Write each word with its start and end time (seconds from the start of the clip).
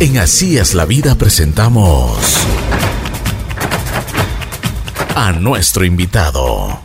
En 0.00 0.16
Así 0.18 0.58
es 0.58 0.74
la 0.74 0.84
vida 0.84 1.16
presentamos 1.16 2.16
a 5.16 5.32
nuestro 5.32 5.84
invitado. 5.84 6.80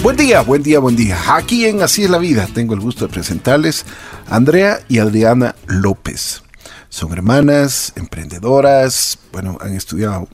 Buen 0.00 0.16
día, 0.16 0.42
buen 0.42 0.62
día, 0.62 0.78
buen 0.78 0.94
día. 0.94 1.18
Aquí 1.34 1.66
en 1.66 1.82
Así 1.82 2.04
es 2.04 2.10
la 2.10 2.18
vida 2.18 2.48
tengo 2.54 2.74
el 2.74 2.80
gusto 2.80 3.08
de 3.08 3.12
presentarles 3.12 3.84
a 4.28 4.36
Andrea 4.36 4.78
y 4.88 4.98
Adriana 4.98 5.56
López. 5.66 6.44
Son 6.88 7.12
hermanas, 7.12 7.92
emprendedoras, 7.96 9.18
bueno, 9.32 9.58
han 9.60 9.74
estudiado 9.74 10.28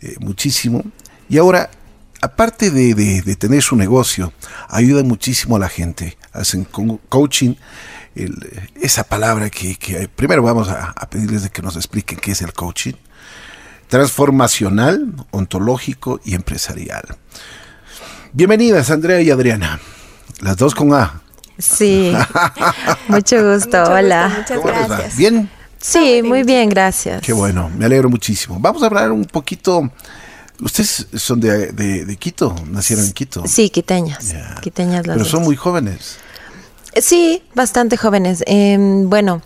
eh, 0.00 0.16
muchísimo 0.20 0.82
y 1.28 1.36
ahora, 1.36 1.70
aparte 2.22 2.70
de, 2.70 3.36
tener 3.36 3.62
su 3.62 3.76
negocio, 3.76 4.32
ayudan 4.68 5.06
muchísimo 5.06 5.56
a 5.56 5.58
la 5.58 5.68
gente. 5.68 6.16
Hacen 6.32 6.64
coaching, 7.08 7.54
esa 8.80 9.04
palabra 9.04 9.50
que, 9.50 10.08
primero 10.14 10.42
vamos 10.42 10.68
a, 10.68 10.94
a 10.96 11.10
pedirles 11.10 11.42
de 11.42 11.50
que 11.50 11.62
nos 11.62 11.76
expliquen 11.76 12.18
qué 12.18 12.32
es 12.32 12.42
el 12.42 12.52
coaching 12.52 12.94
transformacional, 13.90 15.12
ontológico 15.32 16.20
y 16.24 16.34
empresarial. 16.34 17.02
Bienvenidas, 18.32 18.90
Andrea 18.90 19.20
y 19.20 19.30
Adriana. 19.30 19.80
Las 20.40 20.56
dos 20.56 20.76
con 20.76 20.94
A. 20.94 21.20
Sí, 21.58 22.14
mucho 23.08 23.52
gusto. 23.52 23.82
Hola. 23.82 24.32
muchas 24.38 24.62
gracias. 24.64 25.16
¿Bien? 25.16 25.50
Sí, 25.78 26.22
muy 26.22 26.44
bien, 26.44 26.68
gracias. 26.68 27.20
Qué 27.20 27.32
bueno, 27.32 27.68
me 27.76 27.84
alegro 27.84 28.08
muchísimo. 28.08 28.58
Vamos 28.60 28.82
a 28.82 28.86
hablar 28.86 29.10
un 29.10 29.24
poquito. 29.24 29.90
Ustedes 30.60 31.06
son 31.14 31.40
de, 31.40 32.16
Quito, 32.18 32.54
nacieron 32.70 33.06
en 33.06 33.12
Quito. 33.12 33.44
Sí, 33.46 33.70
quiteñas. 33.70 34.34
Quiteñas 34.60 35.06
las 35.06 35.16
Pero 35.16 35.28
son 35.28 35.42
muy 35.42 35.56
jóvenes. 35.56 36.18
Sí, 37.00 37.42
bastante 37.54 37.96
jóvenes. 37.96 38.42
Em, 38.46 39.08
bueno, 39.08 39.42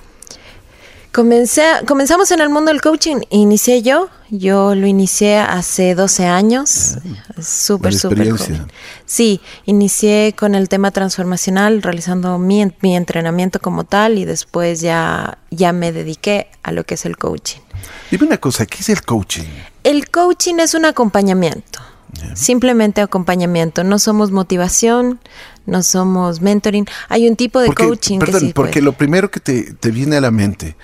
Comencé, 1.14 1.62
comenzamos 1.86 2.33
en 2.33 2.41
el 2.41 2.50
mundo 2.50 2.72
del 2.72 2.80
coaching, 2.80 3.19
inicié 3.30 3.83
yo, 3.83 4.08
yo 4.30 4.75
lo 4.75 4.89
inicié 4.89 5.39
hace 5.39 5.94
12 5.94 6.27
años, 6.27 6.98
súper, 7.41 7.94
súper 7.94 8.33
joven. 8.33 8.66
Sí, 9.06 9.41
inicié 9.64 10.34
con 10.36 10.56
el 10.56 10.69
tema 10.69 10.91
transformacional, 10.91 11.83
realizando 11.83 12.36
mi, 12.41 12.66
mi, 12.80 12.97
entrenamiento 12.97 13.61
como 13.61 13.84
tal 13.84 14.19
y 14.19 14.24
después 14.24 14.80
ya, 14.80 15.39
ya 15.52 15.72
me 15.72 15.92
dediqué 15.92 16.48
a 16.64 16.72
lo 16.72 16.83
que 16.83 16.94
es 16.94 17.05
el 17.05 17.17
coaching. 17.17 17.61
Dime 18.11 18.27
una 18.27 18.39
cosa, 18.39 18.67
¿qué 18.67 18.78
es 18.80 18.89
el 18.89 19.02
coaching? 19.02 19.44
El 19.84 20.11
coaching 20.11 20.56
es 20.58 20.74
un 20.74 20.84
acompañamiento. 20.84 21.78
Simplemente 22.34 23.00
acompañamiento, 23.00 23.84
no 23.84 24.00
somos 24.00 24.33
motivación, 24.33 25.20
no 25.64 25.84
somos 25.84 26.41
mentoring. 26.41 26.86
Hay 27.08 27.28
un 27.28 27.36
tipo 27.36 27.61
de 27.61 27.72
coaching 27.72 28.19
perdón, 28.19 28.41
que 28.41 28.46
sí 28.48 28.52
porque 28.52 28.83
lo 28.83 28.94
primero 28.94 29.30
que 29.30 29.39
te, 29.39 29.74
te 29.74 29.92
viene 29.92 30.17
a 30.17 30.20
la 30.20 30.33
mente 30.33 30.77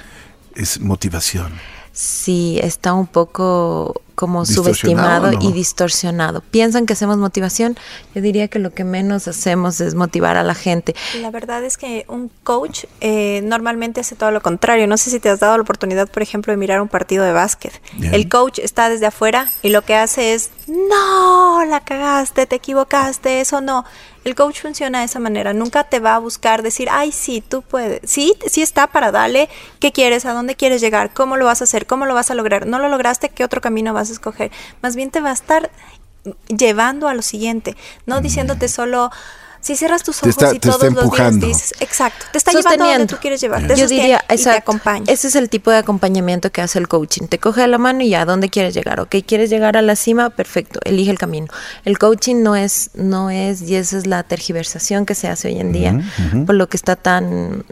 es 0.54 0.80
motivación. 0.80 1.52
Sí, 1.92 2.58
está 2.62 2.94
un 2.94 3.06
poco 3.06 4.00
como 4.14 4.44
subestimado 4.44 5.32
y 5.40 5.50
distorsionado. 5.52 6.42
Piensan 6.42 6.84
que 6.84 6.92
hacemos 6.92 7.16
motivación. 7.16 7.76
Yo 8.14 8.20
diría 8.20 8.48
que 8.48 8.58
lo 8.58 8.70
que 8.70 8.84
menos 8.84 9.26
hacemos 9.26 9.80
es 9.80 9.94
motivar 9.94 10.36
a 10.36 10.42
la 10.42 10.54
gente. 10.54 10.94
La 11.22 11.30
verdad 11.30 11.64
es 11.64 11.78
que 11.78 12.04
un 12.06 12.30
coach 12.44 12.84
eh, 13.00 13.40
normalmente 13.44 14.00
hace 14.00 14.16
todo 14.16 14.30
lo 14.30 14.42
contrario. 14.42 14.86
No 14.86 14.98
sé 14.98 15.10
si 15.10 15.20
te 15.20 15.30
has 15.30 15.40
dado 15.40 15.56
la 15.56 15.62
oportunidad, 15.62 16.06
por 16.06 16.22
ejemplo, 16.22 16.52
de 16.52 16.58
mirar 16.58 16.82
un 16.82 16.88
partido 16.88 17.24
de 17.24 17.32
básquet. 17.32 17.72
El 18.12 18.28
coach 18.28 18.58
está 18.58 18.90
desde 18.90 19.06
afuera 19.06 19.50
y 19.62 19.70
lo 19.70 19.82
que 19.82 19.94
hace 19.94 20.34
es, 20.34 20.50
no, 20.70 21.64
la 21.64 21.80
cagaste, 21.80 22.46
te 22.46 22.56
equivocaste, 22.56 23.40
eso 23.40 23.60
no. 23.60 23.84
El 24.24 24.34
coach 24.34 24.60
funciona 24.60 25.00
de 25.00 25.06
esa 25.06 25.18
manera, 25.18 25.52
nunca 25.52 25.84
te 25.84 25.98
va 25.98 26.14
a 26.14 26.18
buscar 26.18 26.62
decir, 26.62 26.88
ay, 26.90 27.10
sí, 27.10 27.40
tú 27.40 27.62
puedes, 27.62 28.08
sí, 28.08 28.34
sí 28.46 28.62
está 28.62 28.86
para 28.86 29.10
darle, 29.10 29.48
¿qué 29.80 29.92
quieres? 29.92 30.26
¿A 30.26 30.32
dónde 30.32 30.54
quieres 30.54 30.80
llegar? 30.80 31.12
¿Cómo 31.12 31.36
lo 31.36 31.46
vas 31.46 31.60
a 31.60 31.64
hacer? 31.64 31.86
¿Cómo 31.86 32.06
lo 32.06 32.14
vas 32.14 32.30
a 32.30 32.34
lograr? 32.34 32.66
¿No 32.66 32.78
lo 32.78 32.88
lograste? 32.88 33.30
¿Qué 33.30 33.44
otro 33.44 33.60
camino 33.60 33.94
vas 33.94 34.10
a 34.10 34.12
escoger? 34.12 34.52
Más 34.82 34.94
bien 34.94 35.10
te 35.10 35.20
va 35.20 35.30
a 35.30 35.34
estar 35.34 35.70
llevando 36.48 37.08
a 37.08 37.14
lo 37.14 37.22
siguiente, 37.22 37.76
no 38.06 38.20
diciéndote 38.20 38.68
solo 38.68 39.10
si 39.60 39.76
cierras 39.76 40.02
tus 40.02 40.22
ojos 40.22 40.34
y 40.54 40.58
todos 40.58 40.82
los 40.82 41.12
días 41.12 41.40
dices, 41.40 41.74
exacto, 41.80 42.24
te 42.32 42.38
está 42.38 42.52
llevando 42.52 42.84
a 42.84 42.92
donde 42.92 43.06
tú 43.06 43.16
quieres 43.20 43.40
llevar. 43.40 43.66
Yo 43.74 43.86
diría, 43.86 44.24
exacto, 44.28 44.72
ese 45.06 45.28
es 45.28 45.36
el 45.36 45.48
tipo 45.50 45.70
de 45.70 45.78
acompañamiento 45.78 46.50
que 46.50 46.62
hace 46.62 46.78
el 46.78 46.88
coaching. 46.88 47.26
Te 47.26 47.38
coge 47.38 47.62
de 47.62 47.68
la 47.68 47.78
mano 47.78 48.02
y 48.02 48.10
ya, 48.10 48.22
¿a 48.22 48.24
dónde 48.24 48.48
quieres 48.48 48.74
llegar? 48.74 49.00
Ok, 49.00 49.16
¿quieres 49.26 49.50
llegar 49.50 49.76
a 49.76 49.82
la 49.82 49.96
cima? 49.96 50.30
Perfecto, 50.30 50.80
elige 50.84 51.10
el 51.10 51.18
camino. 51.18 51.46
El 51.84 51.98
coaching 51.98 52.42
no 52.42 52.56
es, 52.56 52.90
no 52.94 53.30
es, 53.30 53.62
y 53.62 53.74
esa 53.74 53.98
es 53.98 54.06
la 54.06 54.22
tergiversación 54.22 55.04
que 55.04 55.14
se 55.14 55.28
hace 55.28 55.48
hoy 55.48 55.58
en 55.58 55.72
día, 55.72 56.00
por 56.46 56.54
lo 56.54 56.68
que 56.68 56.76
está 56.76 56.96
tan 56.96 57.64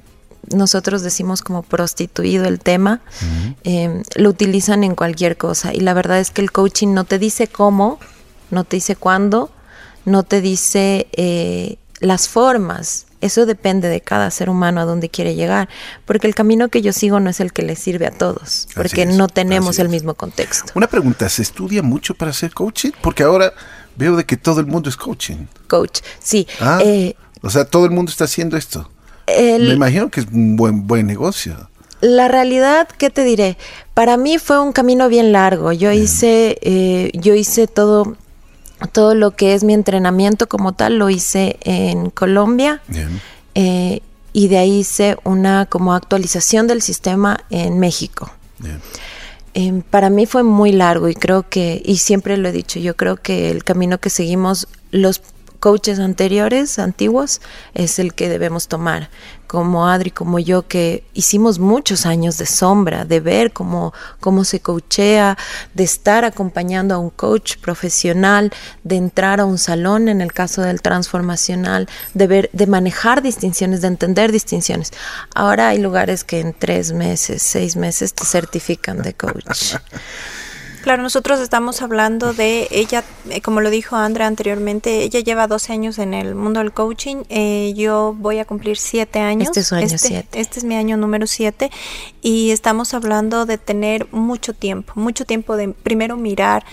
nosotros 0.55 1.03
decimos 1.03 1.43
como 1.43 1.62
prostituido 1.62 2.47
el 2.47 2.59
tema, 2.59 3.00
em, 3.65 4.03
lo 4.16 4.31
utilizan 4.31 4.84
en 4.84 4.94
cualquier 4.94 5.37
cosa. 5.37 5.75
Y 5.75 5.81
la 5.81 5.93
verdad 5.93 6.20
es 6.20 6.31
que 6.31 6.41
el 6.41 6.53
coaching 6.53 6.94
no 6.94 7.05
te 7.05 7.19
dice 7.19 7.49
cómo, 7.49 7.99
no 8.50 8.65
te 8.65 8.76
dice 8.76 8.97
cuándo, 8.97 9.50
no 10.05 10.23
te 10.23 10.41
dice 10.41 11.07
eh, 11.13 11.77
las 12.01 12.29
formas. 12.29 13.07
Eso 13.21 13.47
depende 13.47 13.89
de 13.89 14.01
cada 14.01 14.31
ser 14.31 14.49
humano 14.49 14.81
a 14.81 14.85
dónde 14.85 15.09
quiere 15.09 15.35
llegar, 15.35 15.69
porque 16.05 16.29
el 16.29 16.37
camino 16.37 16.69
que 16.69 16.83
yo 16.83 16.93
sigo 16.93 17.19
no 17.19 17.31
es 17.31 17.41
el 17.41 17.53
que 17.53 17.63
le 17.63 17.75
sirve 17.75 18.07
a 18.07 18.13
todos, 18.13 18.69
porque 18.77 19.07
no 19.07 19.27
tenemos 19.27 19.81
el 19.81 19.89
mismo 19.89 20.15
contexto. 20.15 20.73
Una 20.77 20.87
pregunta, 20.87 21.29
¿se 21.29 21.43
estudia 21.43 21.83
mucho 21.83 22.15
para 22.15 22.31
hacer 22.31 22.55
coaching? 22.55 22.93
Porque 23.03 23.25
ahora 23.25 23.53
veo 23.97 24.15
de 24.15 24.25
que 24.25 24.37
todo 24.37 24.61
el 24.61 24.67
mundo 24.67 24.89
es 24.89 24.97
coaching. 24.97 25.47
Coach, 25.67 25.99
sí. 26.21 26.47
Ah, 26.61 26.79
eh, 26.85 27.17
o 27.43 27.51
sea, 27.51 27.65
todo 27.65 27.87
el 27.87 27.91
mundo 27.91 28.11
está 28.11 28.25
haciendo 28.25 28.57
esto. 28.57 28.89
Me 29.27 29.73
imagino 29.73 30.11
que 30.11 30.21
es 30.21 30.27
un 30.33 30.57
buen, 30.57 30.87
buen 30.87 31.07
negocio. 31.07 31.69
La 32.01 32.29
realidad, 32.29 32.89
¿qué 32.97 33.11
te 33.11 33.25
diré? 33.25 33.59
Para 33.95 34.17
mí 34.17 34.39
fue 34.39 34.61
un 34.61 34.73
camino 34.73 35.09
bien 35.09 35.33
largo. 35.33 35.73
Yo 35.73 35.91
hice, 35.91 36.57
eh, 36.63 37.11
yo 37.15 37.35
hice 37.35 37.67
todo 37.67 38.17
todo 38.87 39.15
lo 39.15 39.33
que 39.33 39.55
es 39.55 39.65
mi 39.65 39.75
entrenamiento 39.75 40.49
como 40.49 40.72
tal 40.72 40.99
lo 40.99 41.11
hice 41.11 41.59
en 41.62 42.11
Colombia. 42.11 42.81
Eh, 43.55 44.03
y 44.33 44.49
de 44.49 44.59
ahí 44.59 44.81
hice 44.81 45.16
una 45.25 45.66
como 45.66 45.94
actualización 45.94 46.66
del 46.66 46.83
sistema 46.83 47.38
en 47.50 47.78
México. 47.78 48.31
Em, 49.55 49.83
para 49.83 50.11
mí 50.11 50.27
fue 50.27 50.43
muy 50.43 50.72
largo 50.72 51.09
y 51.09 51.15
creo 51.15 51.49
que, 51.49 51.83
y 51.84 51.97
siempre 51.97 52.37
lo 52.37 52.49
he 52.49 52.53
dicho, 52.53 52.78
yo 52.78 52.97
creo 52.97 53.17
que 53.17 53.50
el 53.50 53.65
camino 53.65 53.99
que 53.99 54.11
seguimos 54.11 54.69
los 54.91 55.21
coaches 55.61 55.99
anteriores, 55.99 56.79
antiguos, 56.79 57.41
es 57.75 57.99
el 57.99 58.15
que 58.15 58.29
debemos 58.29 58.69
tomar. 58.69 59.11
Como 59.47 59.89
Adri, 59.89 60.11
como 60.11 60.39
yo, 60.39 60.69
que 60.69 61.05
hicimos 61.15 61.59
muchos 61.59 62.05
años 62.05 62.37
de 62.37 62.45
sombra, 62.45 63.07
de 63.07 63.21
ver 63.21 63.53
cómo, 63.53 63.95
cómo 64.21 64.45
se 64.45 64.61
coachea, 64.61 65.39
de 65.73 65.85
estar 65.85 66.27
acompañando 66.27 66.95
a 66.95 66.99
un 66.99 67.09
coach 67.09 67.57
profesional, 67.57 68.53
de 68.85 68.97
entrar 68.97 69.41
a 69.41 69.47
un 69.47 69.57
salón 69.57 70.09
en 70.09 70.21
el 70.21 70.33
caso 70.35 70.61
del 70.63 70.83
transformacional, 70.83 71.89
de 72.13 72.27
ver, 72.27 72.51
de 72.53 72.67
manejar 72.67 73.23
distinciones, 73.23 73.81
de 73.81 73.89
entender 73.89 74.33
distinciones. 74.33 74.93
Ahora 75.35 75.69
hay 75.69 75.79
lugares 75.79 76.25
que 76.25 76.41
en 76.41 76.53
tres 76.53 76.93
meses, 76.93 77.43
seis 77.43 77.75
meses 77.75 78.13
te 78.13 78.27
certifican 78.27 79.01
de 79.03 79.15
coach. 79.15 79.77
Claro, 80.88 81.03
nosotros 81.03 81.38
estamos 81.41 81.82
hablando 81.82 82.32
de 82.32 82.66
ella, 82.71 83.04
eh, 83.28 83.43
como 83.43 83.60
lo 83.60 83.69
dijo 83.69 83.94
Andrea 83.94 84.26
anteriormente, 84.26 85.03
ella 85.03 85.21
lleva 85.21 85.47
12 85.47 85.75
años 85.75 85.99
en 85.99 86.15
el 86.15 86.34
mundo 86.34 86.60
del 86.60 86.72
coaching, 86.72 87.25
eh, 87.28 87.75
yo 87.76 88.16
voy 88.19 88.38
a 88.38 88.47
cumplir 88.47 88.78
7 88.78 89.19
años. 89.19 89.49
Este 89.49 89.60
es 89.60 89.72
año 89.75 89.84
este, 89.84 90.25
este, 90.32 90.59
es 90.59 90.65
mi 90.65 90.76
año 90.76 90.97
número 90.97 91.26
7 91.26 91.71
y 92.22 92.53
estamos 92.53 92.94
hablando 92.94 93.44
de 93.44 93.59
tener 93.59 94.10
mucho 94.12 94.54
tiempo, 94.54 94.94
mucho 94.97 95.26
tiempo 95.26 95.59
de 95.59 95.69
primero 95.69 96.16
mirar 96.16 96.65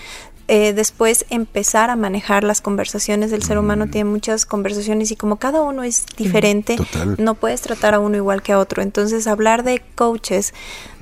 eh, 0.48 0.72
después 0.72 1.26
empezar 1.28 1.90
a 1.90 1.96
manejar 1.96 2.42
las 2.42 2.62
conversaciones 2.62 3.30
del 3.30 3.42
ser 3.42 3.58
humano. 3.58 3.84
Mm. 3.84 3.90
Tiene 3.90 4.10
muchas 4.10 4.46
conversaciones 4.46 5.10
y 5.10 5.16
como 5.16 5.36
cada 5.36 5.60
uno 5.60 5.82
es 5.82 6.06
diferente, 6.16 6.76
no 7.18 7.34
puedes 7.34 7.60
tratar 7.60 7.92
a 7.92 7.98
uno 7.98 8.16
igual 8.16 8.42
que 8.42 8.52
a 8.52 8.58
otro. 8.60 8.80
Entonces, 8.80 9.26
hablar 9.26 9.62
de 9.62 9.82
coaches 9.94 10.54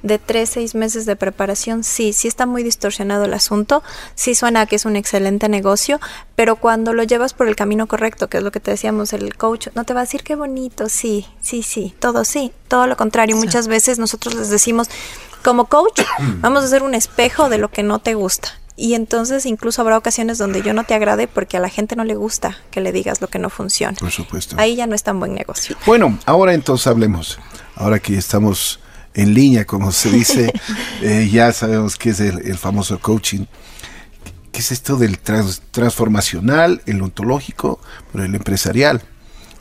de 0.05 0.19
tres, 0.19 0.51
seis 0.51 0.75
meses 0.75 1.06
de 1.06 1.17
preparación, 1.17 1.83
sí, 1.83 2.12
sí 2.12 2.29
está 2.29 2.45
muy 2.45 2.62
distorsionado 2.62 3.25
el 3.25 3.33
asunto, 3.33 3.83
sí 4.15 4.35
suena 4.35 4.67
que 4.67 4.77
es 4.77 4.85
un 4.85 4.97
excelente 4.97 5.49
negocio, 5.49 5.99
pero 6.37 6.56
cuando 6.56 6.93
lo 6.93 7.03
llevas 7.03 7.33
por 7.33 7.49
el 7.49 7.56
camino 7.56 7.87
correcto, 7.87 8.29
que 8.29 8.37
es 8.37 8.43
lo 8.45 8.53
que 8.53 8.61
te 8.61 8.71
decíamos, 8.71 9.15
el 9.15 9.35
coach 9.35 9.69
no 9.75 9.85
te 9.85 9.95
va 9.95 10.01
a 10.01 10.05
decir 10.05 10.23
qué 10.23 10.37
bonito, 10.37 10.91
sí, 10.91 11.27
sí, 11.41 11.62
sí, 11.62 11.95
todo 11.99 12.25
sí, 12.25 12.53
todo 12.69 12.87
lo 12.87 12.97
contrario. 12.99 13.35
Muchas 13.37 13.67
veces 13.67 13.99
nosotros 13.99 14.35
les 14.35 14.51
decimos, 14.51 14.89
como 15.43 15.65
coach, 15.65 16.03
vamos 16.41 16.62
a 16.62 16.67
hacer 16.67 16.83
un 16.83 16.95
espejo 16.95 17.49
de 17.49 17.56
lo 17.56 17.71
que 17.71 17.83
no 17.83 17.99
te 17.99 18.12
gusta 18.15 18.53
y 18.77 18.95
entonces 18.95 19.47
incluso 19.47 19.81
habrá 19.81 19.97
ocasiones 19.97 20.37
donde 20.37 20.61
yo 20.61 20.75
no 20.75 20.85
te 20.85 20.95
agrade 20.95 21.29
porque 21.29 21.56
a 21.56 21.61
la 21.61 21.69
gente 21.71 21.97
no 21.97 22.05
le 22.05 22.15
gusta 22.15 22.59
que 22.71 22.81
le 22.81 22.93
digas 22.93 23.21
lo 23.23 23.29
que 23.29 23.39
no 23.39 23.49
funciona. 23.49 23.97
Por 23.99 24.11
supuesto. 24.11 24.56
Ahí 24.59 24.77
ya 24.77 24.87
no 24.87 24.95
es 24.95 25.03
tan 25.03 25.19
buen 25.19 25.33
negocio. 25.33 25.77
Bueno, 25.87 26.19
ahora 26.27 26.53
entonces 26.53 26.89
hablemos. 26.89 27.39
Ahora 27.77 28.01
que 28.01 28.19
estamos 28.19 28.81
en 29.14 29.34
línea, 29.34 29.64
como 29.64 29.93
se 29.93 30.11
dice, 30.11 30.52
eh, 31.02 31.28
ya 31.32 31.52
sabemos 31.52 31.96
qué 31.96 32.11
es 32.11 32.20
el, 32.20 32.58
famoso 32.58 32.99
coaching. 33.00 33.46
¿Qué 34.52 34.61
es 34.61 34.70
esto 34.70 34.96
del 34.96 35.19
transformacional, 35.19 36.82
el 36.87 37.02
ontológico, 37.02 37.81
pero 38.12 38.25
el 38.25 38.34
empresarial? 38.34 39.02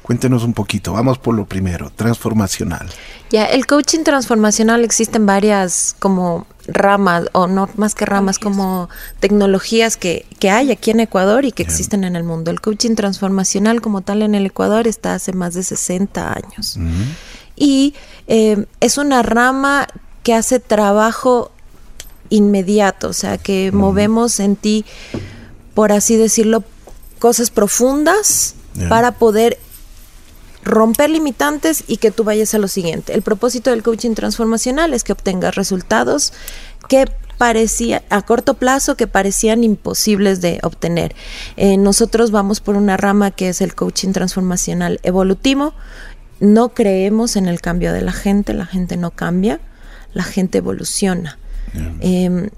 Cuéntenos 0.04 0.44
un 0.44 0.54
poquito, 0.54 0.92
vamos 0.92 1.18
por 1.18 1.34
lo 1.34 1.46
primero, 1.46 1.90
transformacional. 1.90 2.90
Ya, 3.32 3.46
el 3.46 3.66
coaching 3.66 4.04
transformacional 4.04 4.84
existen 4.84 5.26
varias 5.26 5.96
como 5.98 6.46
ramas, 6.68 7.28
o 7.32 7.48
no 7.48 7.70
más 7.78 7.96
que 7.96 8.06
ramas, 8.06 8.38
como 8.38 8.90
tecnologías 9.20 9.96
que, 9.96 10.26
que 10.40 10.52
hay 10.52 10.72
aquí 10.72 10.92
en 10.92 11.00
Ecuador 11.00 11.46
y 11.46 11.54
que 11.54 11.64
existen 11.64 12.04
en 12.04 12.16
el 12.16 12.24
mundo. 12.24 12.52
El 12.52 12.60
coaching 12.60 12.96
transformacional 12.96 13.82
como 13.82 14.02
tal 14.02 14.22
en 14.24 14.36
el 14.36 14.46
Ecuador 14.46 14.88
está 14.88 15.16
hace 15.16 15.32
más 15.32 15.54
de 15.54 15.64
60 15.64 16.34
años. 16.34 16.78
Y 17.56 17.94
eh, 18.28 18.66
es 18.80 18.98
una 18.98 19.22
rama 19.22 19.88
que 20.24 20.34
hace 20.34 20.60
trabajo 20.60 21.52
inmediato, 22.30 23.10
o 23.10 23.14
sea, 23.14 23.38
que 23.38 23.72
movemos 23.72 24.40
en 24.40 24.56
ti, 24.56 24.86
por 25.74 25.92
así 25.92 26.16
decirlo, 26.16 26.64
cosas 27.20 27.52
profundas 27.52 28.56
para 28.90 29.12
poder 29.12 29.60
romper 30.64 31.10
limitantes 31.10 31.84
y 31.88 31.98
que 31.98 32.12
tú 32.12 32.24
vayas 32.24 32.54
a 32.54 32.58
lo 32.58 32.68
siguiente. 32.68 33.14
El 33.14 33.22
propósito 33.22 33.70
del 33.70 33.84
coaching 33.84 34.16
transformacional 34.16 34.94
es 34.94 35.04
que 35.04 35.14
obtengas 35.14 35.56
resultados 35.56 36.34
que 36.90 37.06
parecía 37.38 38.04
a 38.10 38.22
corto 38.22 38.54
plazo 38.56 38.96
que 38.96 39.08
parecían 39.08 39.64
imposibles 39.64 40.42
de 40.42 40.60
obtener. 40.64 41.16
Eh, 41.58 41.78
nosotros 41.78 42.32
vamos 42.32 42.62
por 42.62 42.76
una 42.76 42.98
rama 42.98 43.32
que 43.32 43.50
es 43.50 43.62
el 43.62 43.76
coaching 43.76 44.12
transformacional 44.12 45.00
evolutivo. 45.04 45.74
No 46.44 46.74
creemos 46.74 47.38
en 47.38 47.48
el 47.48 47.62
cambio 47.62 47.94
de 47.94 48.02
la 48.02 48.12
gente, 48.12 48.54
la 48.54 48.66
gente 48.66 48.98
no 48.98 49.12
cambia, 49.12 49.62
la 50.14 50.24
gente 50.24 50.58
evoluciona. 50.58 51.38
Em, 52.02 52.50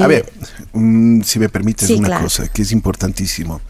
a 0.00 0.06
ver, 0.06 0.32
mm, 0.72 1.22
si 1.22 1.40
me 1.40 1.48
permites 1.48 1.90
una 1.90 2.20
cosa 2.20 2.46
que 2.46 2.62
es 2.62 2.70
importantísimo. 2.70 3.60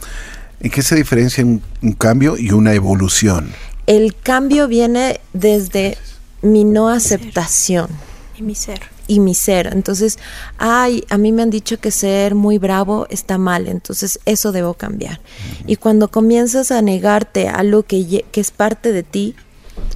¿En 0.60 0.70
qué 0.70 0.82
se 0.82 0.94
diferencia 0.94 1.42
un, 1.42 1.62
cambio 1.96 2.36
y 2.36 2.52
una 2.52 2.74
evolución? 2.74 3.50
El 3.86 4.14
cambio 4.14 4.68
viene 4.68 5.20
desde 5.32 5.96
mi 6.42 6.64
no 6.64 6.90
aceptación. 6.90 7.88
Y 8.36 8.42
mi 8.42 8.54
ser. 8.54 8.80
Y 9.10 9.18
mi 9.18 9.34
ser. 9.34 9.70
Entonces, 9.72 10.20
ay, 10.56 11.04
a 11.08 11.18
mí 11.18 11.32
me 11.32 11.42
han 11.42 11.50
dicho 11.50 11.80
que 11.80 11.90
ser 11.90 12.36
muy 12.36 12.58
bravo 12.58 13.08
está 13.10 13.38
mal, 13.38 13.66
entonces 13.66 14.20
eso 14.24 14.52
debo 14.52 14.74
cambiar. 14.74 15.20
Y 15.66 15.74
cuando 15.74 16.12
comienzas 16.12 16.70
a 16.70 16.80
negarte 16.80 17.48
a 17.48 17.64
lo 17.64 17.82
que, 17.82 18.24
que 18.30 18.40
es 18.40 18.52
parte 18.52 18.92
de 18.92 19.02
ti, 19.02 19.34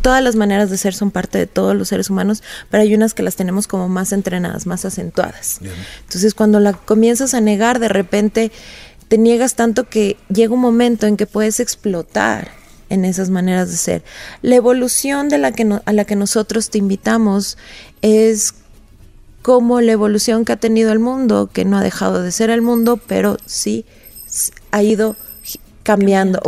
todas 0.02 0.20
las 0.20 0.34
maneras 0.34 0.68
de 0.68 0.78
ser 0.78 0.94
son 0.94 1.12
parte 1.12 1.38
de 1.38 1.46
todos 1.46 1.76
los 1.76 1.90
seres 1.90 2.10
humanos, 2.10 2.42
pero 2.70 2.82
hay 2.82 2.92
unas 2.92 3.14
que 3.14 3.22
las 3.22 3.36
tenemos 3.36 3.68
como 3.68 3.88
más 3.88 4.10
entrenadas, 4.10 4.66
más 4.66 4.84
acentuadas. 4.84 5.60
Entonces, 6.00 6.34
cuando 6.34 6.58
la 6.58 6.72
comienzas 6.72 7.34
a 7.34 7.40
negar, 7.40 7.78
de 7.78 7.88
repente 7.88 8.50
te 9.06 9.16
niegas 9.16 9.54
tanto 9.54 9.88
que 9.88 10.16
llega 10.28 10.54
un 10.54 10.60
momento 10.60 11.06
en 11.06 11.16
que 11.16 11.26
puedes 11.26 11.60
explotar 11.60 12.50
en 12.90 13.04
esas 13.04 13.30
maneras 13.30 13.70
de 13.70 13.76
ser. 13.76 14.04
La 14.42 14.56
evolución 14.56 15.28
de 15.28 15.38
la 15.38 15.52
que 15.52 15.80
a 15.84 15.92
la 15.92 16.04
que 16.04 16.16
nosotros 16.16 16.70
te 16.70 16.78
invitamos 16.78 17.58
es 18.02 18.54
como 19.44 19.82
la 19.82 19.92
evolución 19.92 20.46
que 20.46 20.52
ha 20.52 20.56
tenido 20.56 20.90
el 20.90 21.00
mundo, 21.00 21.50
que 21.52 21.66
no 21.66 21.76
ha 21.76 21.82
dejado 21.82 22.22
de 22.22 22.32
ser 22.32 22.48
el 22.48 22.62
mundo, 22.62 22.96
pero 22.96 23.36
sí 23.44 23.84
ha 24.70 24.82
ido 24.82 25.16
cambiando, 25.82 26.40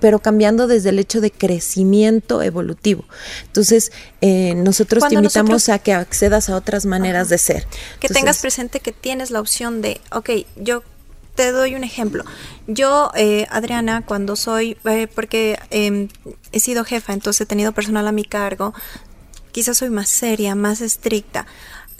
pero 0.00 0.18
cambiando 0.18 0.66
desde 0.66 0.88
el 0.88 0.98
hecho 0.98 1.20
de 1.20 1.30
crecimiento 1.30 2.42
evolutivo. 2.42 3.04
Entonces, 3.46 3.92
eh, 4.20 4.54
nosotros 4.56 5.04
te 5.08 5.14
invitamos 5.14 5.68
a 5.68 5.78
que 5.78 5.92
accedas 5.92 6.50
a 6.50 6.56
otras 6.56 6.86
maneras 6.86 7.28
de 7.28 7.38
ser. 7.38 7.68
Que 8.00 8.08
tengas 8.08 8.40
presente 8.40 8.80
que 8.80 8.90
tienes 8.90 9.30
la 9.30 9.38
opción 9.38 9.80
de, 9.80 10.00
ok, 10.10 10.30
yo 10.56 10.82
te 11.36 11.52
doy 11.52 11.76
un 11.76 11.84
ejemplo. 11.84 12.24
Yo, 12.66 13.12
eh, 13.14 13.46
Adriana, 13.50 14.02
cuando 14.04 14.34
soy, 14.34 14.76
eh, 14.86 15.06
porque 15.06 15.56
em, 15.70 16.08
he 16.50 16.58
sido 16.58 16.82
jefa, 16.82 17.12
entonces 17.12 17.42
he 17.42 17.46
tenido 17.46 17.70
personal 17.70 18.08
a 18.08 18.12
mi 18.12 18.24
cargo, 18.24 18.74
quizás 19.52 19.78
soy 19.78 19.90
más 19.90 20.08
seria, 20.08 20.56
más 20.56 20.80
estricta. 20.80 21.46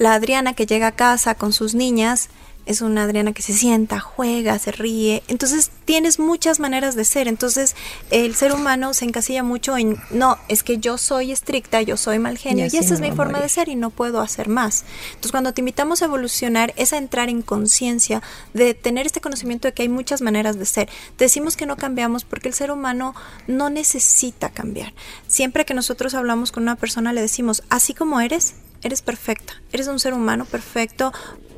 La 0.00 0.14
Adriana 0.14 0.54
que 0.54 0.64
llega 0.64 0.86
a 0.86 0.92
casa 0.92 1.34
con 1.34 1.52
sus 1.52 1.74
niñas, 1.74 2.30
es 2.64 2.80
una 2.80 3.02
Adriana 3.02 3.32
que 3.32 3.42
se 3.42 3.52
sienta, 3.52 4.00
juega, 4.00 4.58
se 4.58 4.72
ríe. 4.72 5.22
Entonces 5.28 5.70
tienes 5.84 6.18
muchas 6.18 6.58
maneras 6.58 6.94
de 6.94 7.04
ser. 7.04 7.28
Entonces 7.28 7.76
el 8.10 8.34
ser 8.34 8.52
humano 8.52 8.94
se 8.94 9.04
encasilla 9.04 9.42
mucho 9.42 9.76
en, 9.76 9.98
no, 10.10 10.38
es 10.48 10.62
que 10.62 10.78
yo 10.78 10.96
soy 10.96 11.32
estricta, 11.32 11.82
yo 11.82 11.98
soy 11.98 12.18
mal 12.18 12.38
genio 12.38 12.66
y, 12.72 12.76
esa 12.78 12.94
es 12.94 13.00
mi 13.00 13.10
forma 13.10 13.40
de 13.40 13.48
ser 13.50 13.68
y 13.68 13.76
no 13.76 13.90
puedo 13.90 14.20
hacer 14.20 14.48
más. 14.48 14.84
Entonces 15.08 15.32
cuando 15.32 15.52
te 15.52 15.60
invitamos 15.60 16.00
a 16.00 16.06
evolucionar 16.06 16.72
es 16.76 16.94
a 16.94 16.96
entrar 16.96 17.28
en 17.28 17.42
conciencia 17.42 18.22
de 18.54 18.72
tener 18.72 19.04
este 19.04 19.20
conocimiento 19.20 19.68
de 19.68 19.74
que 19.74 19.82
hay 19.82 19.90
muchas 19.90 20.22
maneras 20.22 20.58
de 20.58 20.64
ser. 20.64 20.88
decimos 21.18 21.58
que 21.58 21.66
no 21.66 21.76
cambiamos 21.76 22.24
porque 22.24 22.48
el 22.48 22.54
ser 22.54 22.70
humano 22.70 23.14
no 23.48 23.68
necesita 23.68 24.48
cambiar. 24.48 24.94
Siempre 25.26 25.66
que 25.66 25.74
nosotros 25.74 26.14
hablamos 26.14 26.52
con 26.52 26.62
una 26.62 26.76
persona 26.76 27.12
le 27.12 27.20
decimos, 27.20 27.62
así 27.68 27.92
como 27.92 28.20
eres, 28.20 28.54
eres 28.82 29.02
perfecta, 29.02 29.54
eres 29.72 29.86
un 29.88 29.98
ser 29.98 30.14
humano 30.14 30.44
perfecto, 30.44 31.12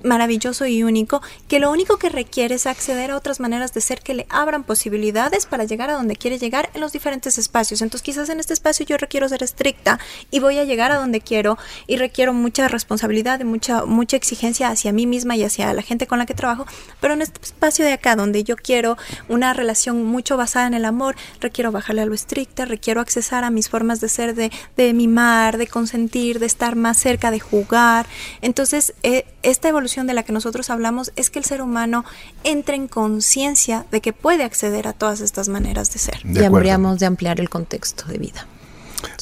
maravilloso 0.05 0.67
y 0.67 0.83
único, 0.83 1.23
que 1.49 1.59
lo 1.59 1.71
único 1.71 1.99
que 1.99 2.09
requiere 2.09 2.55
es 2.57 2.67
acceder 2.67 3.11
a 3.11 3.17
otras 3.17 3.41
maneras 3.41 3.73
de 3.75 3.81
ser 3.81 4.01
que 4.01 4.15
le 4.15 4.27
abran 4.29 4.65
posibilidades 4.65 5.47
para 5.47 5.65
llegar 5.65 5.91
a 5.91 5.95
donde 5.95 6.17
quiere 6.17 6.39
llegar 6.39 6.71
en 6.75 6.81
los 6.81 6.93
diferentes 6.93 7.39
espacios. 7.39 7.83
Entonces 7.83 8.03
quizás 8.05 8.29
en 8.29 8.41
este 8.41 8.55
espacio 8.55 8.87
yo 8.87 8.97
requiero 8.97 9.29
ser 9.29 9.43
estricta 9.43 9.99
y 10.31 10.41
voy 10.41 10.59
a 10.59 10.65
llegar 10.65 10.93
a 10.93 10.97
donde 10.97 11.21
quiero 11.21 11.59
y 11.87 11.97
requiero 11.97 12.33
mucha 12.33 12.69
responsabilidad 12.69 13.41
y 13.41 13.45
mucha, 13.45 13.85
mucha 13.85 14.17
exigencia 14.17 14.69
hacia 14.69 14.93
mí 14.93 15.07
misma 15.07 15.37
y 15.37 15.45
hacia 15.45 15.73
la 15.73 15.83
gente 15.83 16.07
con 16.07 16.19
la 16.19 16.27
que 16.27 16.35
trabajo, 16.35 16.67
pero 17.01 17.15
en 17.15 17.23
este 17.23 17.41
espacio 17.43 17.85
de 17.85 17.93
acá 17.93 18.17
donde 18.17 18.45
yo 18.45 18.57
quiero 18.57 18.97
una 19.29 19.53
relación 19.55 20.05
mucho 20.05 20.37
basada 20.37 20.67
en 20.67 20.75
el 20.75 20.85
amor, 20.85 21.17
requiero 21.41 21.73
bajarle 21.73 22.03
a 22.03 22.07
lo 22.07 22.15
estricta, 22.15 22.65
requiero 22.65 23.01
accesar 23.01 23.45
a 23.45 23.51
mis 23.51 23.69
formas 23.69 24.01
de 24.01 24.09
ser, 24.09 24.35
de, 24.35 24.51
de 24.77 24.93
mimar, 24.93 25.59
de 25.59 25.67
consentir, 25.67 26.39
de 26.39 26.47
estar 26.47 26.77
más 26.77 26.99
cerca, 26.99 27.31
de 27.31 27.41
jugar. 27.41 28.07
Entonces, 28.41 28.95
eh, 29.03 29.25
esta 29.43 29.69
evolución 29.69 29.92
de 30.01 30.15
la 30.15 30.23
que 30.23 30.33
nosotros 30.33 30.71
hablamos 30.71 31.13
es 31.17 31.31
que 31.31 31.39
el 31.39 31.45
ser 31.45 31.61
humano 31.61 32.05
entre 32.45 32.77
en 32.77 32.89
conciencia 32.89 33.85
de 33.91 34.01
que 34.01 34.13
puede 34.13 34.43
acceder 34.43 34.89
a 34.89 34.93
todas 34.93 35.21
estas 35.21 35.49
maneras 35.49 35.93
de 35.93 35.99
ser. 35.99 36.21
y 36.25 36.43
habríamos 36.43 36.99
de 36.99 37.07
ampliar 37.07 37.41
el 37.41 37.51
contexto 37.51 38.07
de 38.07 38.19
vida. 38.19 38.47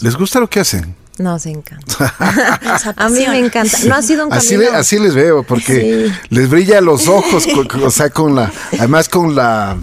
¿Les 0.00 0.16
gusta 0.16 0.40
lo 0.40 0.48
que 0.48 0.60
hacen? 0.60 0.94
Nos 1.18 1.44
encanta. 1.44 2.14
a 2.96 3.08
mí 3.10 3.26
me 3.28 3.38
encanta. 3.38 3.76
No 3.86 3.94
ha 3.94 4.02
sido 4.02 4.26
un 4.26 4.32
así, 4.32 4.54
así 4.72 4.98
les 4.98 5.14
veo, 5.14 5.42
porque 5.42 6.10
les 6.30 6.48
brilla 6.48 6.80
los 6.80 7.08
ojos, 7.08 7.46
o 7.82 7.90
sea, 7.90 8.08
con 8.10 8.34
la, 8.34 8.50
además 8.78 9.08
con 9.10 9.34
la, 9.34 9.76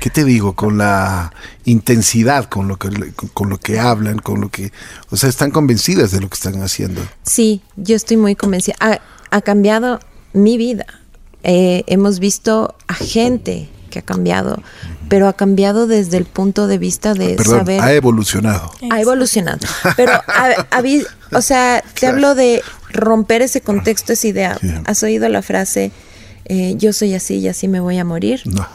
¿qué 0.00 0.08
te 0.08 0.24
digo? 0.24 0.54
Con 0.54 0.78
la 0.78 1.32
intensidad 1.64 2.46
con 2.46 2.68
lo 2.68 2.76
que 2.76 2.88
con, 3.34 3.50
lo 3.50 3.58
que 3.58 3.78
hablan, 3.78 4.18
con 4.18 4.40
lo 4.40 4.48
que, 4.48 4.72
o 5.10 5.16
sea, 5.16 5.28
están 5.28 5.50
convencidas 5.50 6.10
de 6.10 6.20
lo 6.20 6.28
que 6.28 6.34
están 6.34 6.62
haciendo. 6.62 7.02
Sí, 7.22 7.62
yo 7.76 7.94
estoy 7.94 8.16
muy 8.16 8.34
convencida. 8.34 8.76
ha 9.30 9.40
cambiado 9.42 10.00
mi 10.32 10.56
vida. 10.56 10.86
Eh, 11.42 11.84
hemos 11.86 12.18
visto 12.18 12.74
a 12.88 12.94
gente 12.94 13.68
que 13.90 14.00
ha 14.00 14.02
cambiado, 14.02 14.62
pero 15.08 15.28
ha 15.28 15.32
cambiado 15.32 15.86
desde 15.86 16.18
el 16.18 16.24
punto 16.24 16.66
de 16.66 16.78
vista 16.78 17.14
de 17.14 17.42
saber. 17.42 17.80
Ha 17.80 17.92
evolucionado. 17.92 18.70
Ha 18.90 19.00
evolucionado. 19.00 19.66
Pero, 19.96 20.12
o 21.32 21.42
sea, 21.42 21.82
te 21.98 22.06
hablo 22.06 22.34
de 22.34 22.62
romper 22.90 23.42
ese 23.42 23.60
contexto, 23.60 24.12
esa 24.12 24.26
idea. 24.26 24.58
¿Has 24.84 25.02
oído 25.02 25.28
la 25.28 25.42
frase, 25.42 25.92
eh, 26.44 26.74
yo 26.76 26.92
soy 26.92 27.14
así 27.14 27.36
y 27.36 27.48
así 27.48 27.68
me 27.68 27.80
voy 27.80 27.98
a 27.98 28.04
morir? 28.04 28.42
No. 28.44 28.66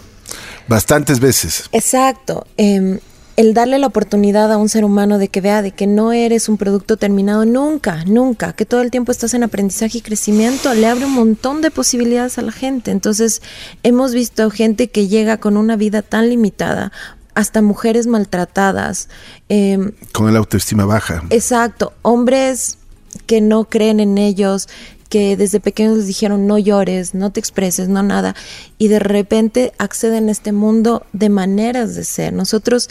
Bastantes 0.68 1.20
veces. 1.20 1.70
Exacto. 1.72 2.48
Eh, 2.58 3.00
el 3.36 3.54
darle 3.54 3.80
la 3.80 3.88
oportunidad 3.88 4.52
a 4.52 4.58
un 4.58 4.70
ser 4.70 4.86
humano 4.86 5.18
de 5.18 5.28
que 5.28 5.42
vea 5.42 5.62
de 5.62 5.72
que 5.72 5.88
no 5.88 6.12
eres 6.12 6.50
un 6.50 6.58
producto 6.58 6.98
terminado 6.98 7.46
nunca, 7.46 8.04
nunca, 8.06 8.54
que 8.54 8.66
todo 8.66 8.82
el 8.82 8.92
tiempo 8.92 9.12
estás 9.12 9.34
en 9.34 9.44
aprendizaje 9.44 9.98
y 9.98 10.02
crecimiento, 10.02 10.74
le 10.74 10.88
abre 10.88 11.06
un 11.06 11.14
montón 11.14 11.62
de 11.62 11.72
posibilidades 11.72 12.38
a 12.38 12.44
la 12.44 12.52
gente. 12.52 12.92
Entonces, 12.92 13.42
hemos 13.82 14.14
visto 14.14 14.50
gente 14.52 14.90
que 14.90 15.08
llega 15.08 15.38
con 15.38 15.58
una 15.58 15.76
vida 15.76 16.02
tan 16.02 16.30
limitada, 16.30 16.92
hasta 17.34 17.64
mujeres 17.64 18.06
maltratadas. 18.06 19.10
Em, 19.50 19.92
con 20.12 20.32
la 20.32 20.40
autoestima 20.40 20.86
baja. 20.86 21.24
Exacto, 21.32 21.94
hombres 22.04 22.78
que 23.26 23.42
no 23.42 23.66
creen 23.66 24.00
en 24.00 24.18
ellos, 24.20 24.68
que 25.10 25.38
desde 25.38 25.60
pequeños 25.60 25.98
les 25.98 26.08
dijeron 26.08 26.48
no 26.48 26.58
llores, 26.58 27.14
no 27.14 27.32
te 27.32 27.40
expreses, 27.40 27.88
no 27.88 28.02
nada, 28.02 28.36
y 28.78 28.88
de 28.88 29.00
repente 29.00 29.72
acceden 29.78 30.28
a 30.28 30.32
este 30.32 30.52
mundo 30.52 31.06
de 31.14 31.30
maneras 31.30 31.96
de 31.96 32.04
ser. 32.04 32.34
Nosotros 32.34 32.90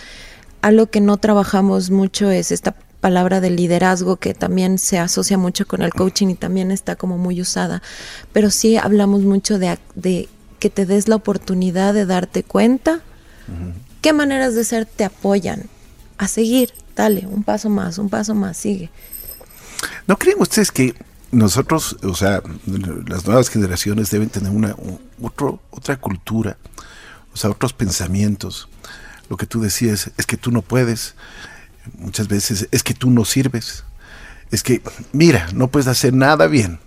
algo 0.62 0.87
que 0.87 1.00
no 1.00 1.16
trabajamos 1.19 1.90
mucho 1.90 2.31
es 2.31 2.52
esta 2.52 2.75
palabra 3.00 3.40
de 3.40 3.50
liderazgo 3.50 4.16
que 4.16 4.33
también 4.33 4.78
se 4.78 4.99
asocia 4.99 5.37
mucho 5.37 5.66
con 5.66 5.83
el 5.83 5.92
coaching 5.92 6.28
y 6.28 6.35
también 6.37 6.71
está 6.71 6.95
como 6.95 7.19
muy 7.19 7.40
usada, 7.40 7.83
pero 8.33 8.50
sí 8.50 8.76
hablamos 8.76 9.23
mucho 9.23 9.59
de, 9.59 9.78
de 9.97 10.28
que 10.61 10.71
te 10.71 10.87
des 10.87 11.09
la 11.09 11.16
oportunidad 11.16 11.92
de 11.95 12.07
darte 12.07 12.45
cuenta 12.45 13.00
qué 14.00 14.12
maneras 14.12 14.54
de 14.54 14.64
ser 14.64 14.87
te 14.87 15.04
apoyan 15.04 15.64
a 16.16 16.28
seguir, 16.28 16.73
dale, 16.95 17.26
un 17.26 17.42
paso 17.42 17.69
más, 17.69 17.99
un 17.99 18.09
paso 18.09 18.35
más, 18.37 18.57
sigue. 18.57 18.88
¿No 20.07 20.16
creen 20.16 20.37
ustedes 20.40 20.71
que 20.71 20.95
nosotros, 21.33 21.97
o 22.04 22.14
sea, 22.14 22.40
las 23.09 23.26
nuevas 23.26 23.49
generaciones 23.49 24.11
deben 24.11 24.28
tener 24.28 24.52
una 24.52 24.76
otro, 25.21 25.61
otra 25.71 25.97
cultura, 25.97 26.57
o 27.35 27.37
sea, 27.37 27.50
otros 27.50 27.73
pensamientos? 27.73 28.69
Lo 29.33 29.39
que 29.39 29.47
tú 29.47 29.62
decías, 29.62 30.11
es 30.19 30.27
que 30.27 30.37
tú 30.37 30.51
no 30.51 30.61
puedes, 30.61 31.15
muchas 31.97 32.29
veces 32.29 32.69
es 32.71 32.83
que 32.83 32.93
tú 32.93 33.11
no 33.11 33.25
sirves, 33.25 33.83
es 34.51 34.62
que, 34.62 34.83
mira, 35.15 35.49
no 35.55 35.69
puedes 35.69 35.87
hacer 35.87 36.12
nada 36.12 36.49
bien. 36.49 36.81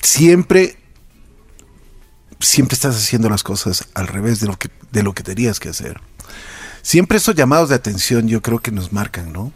Siempre, 0.00 0.78
siempre 2.38 2.76
estás 2.76 2.94
haciendo 2.94 3.28
las 3.28 3.42
cosas 3.42 3.88
al 3.94 4.06
revés 4.06 4.38
de 4.38 4.46
lo 4.46 4.56
que, 4.56 4.70
de 4.92 5.02
lo 5.02 5.14
que 5.14 5.24
tenías 5.24 5.58
que 5.58 5.70
hacer. 5.70 6.00
Siempre 6.80 7.18
esos 7.18 7.34
llamados 7.34 7.70
de 7.70 7.74
atención 7.74 8.28
yo 8.28 8.40
creo 8.40 8.60
que 8.60 8.70
nos 8.70 8.92
marcan, 8.92 9.32
¿no? 9.32 9.52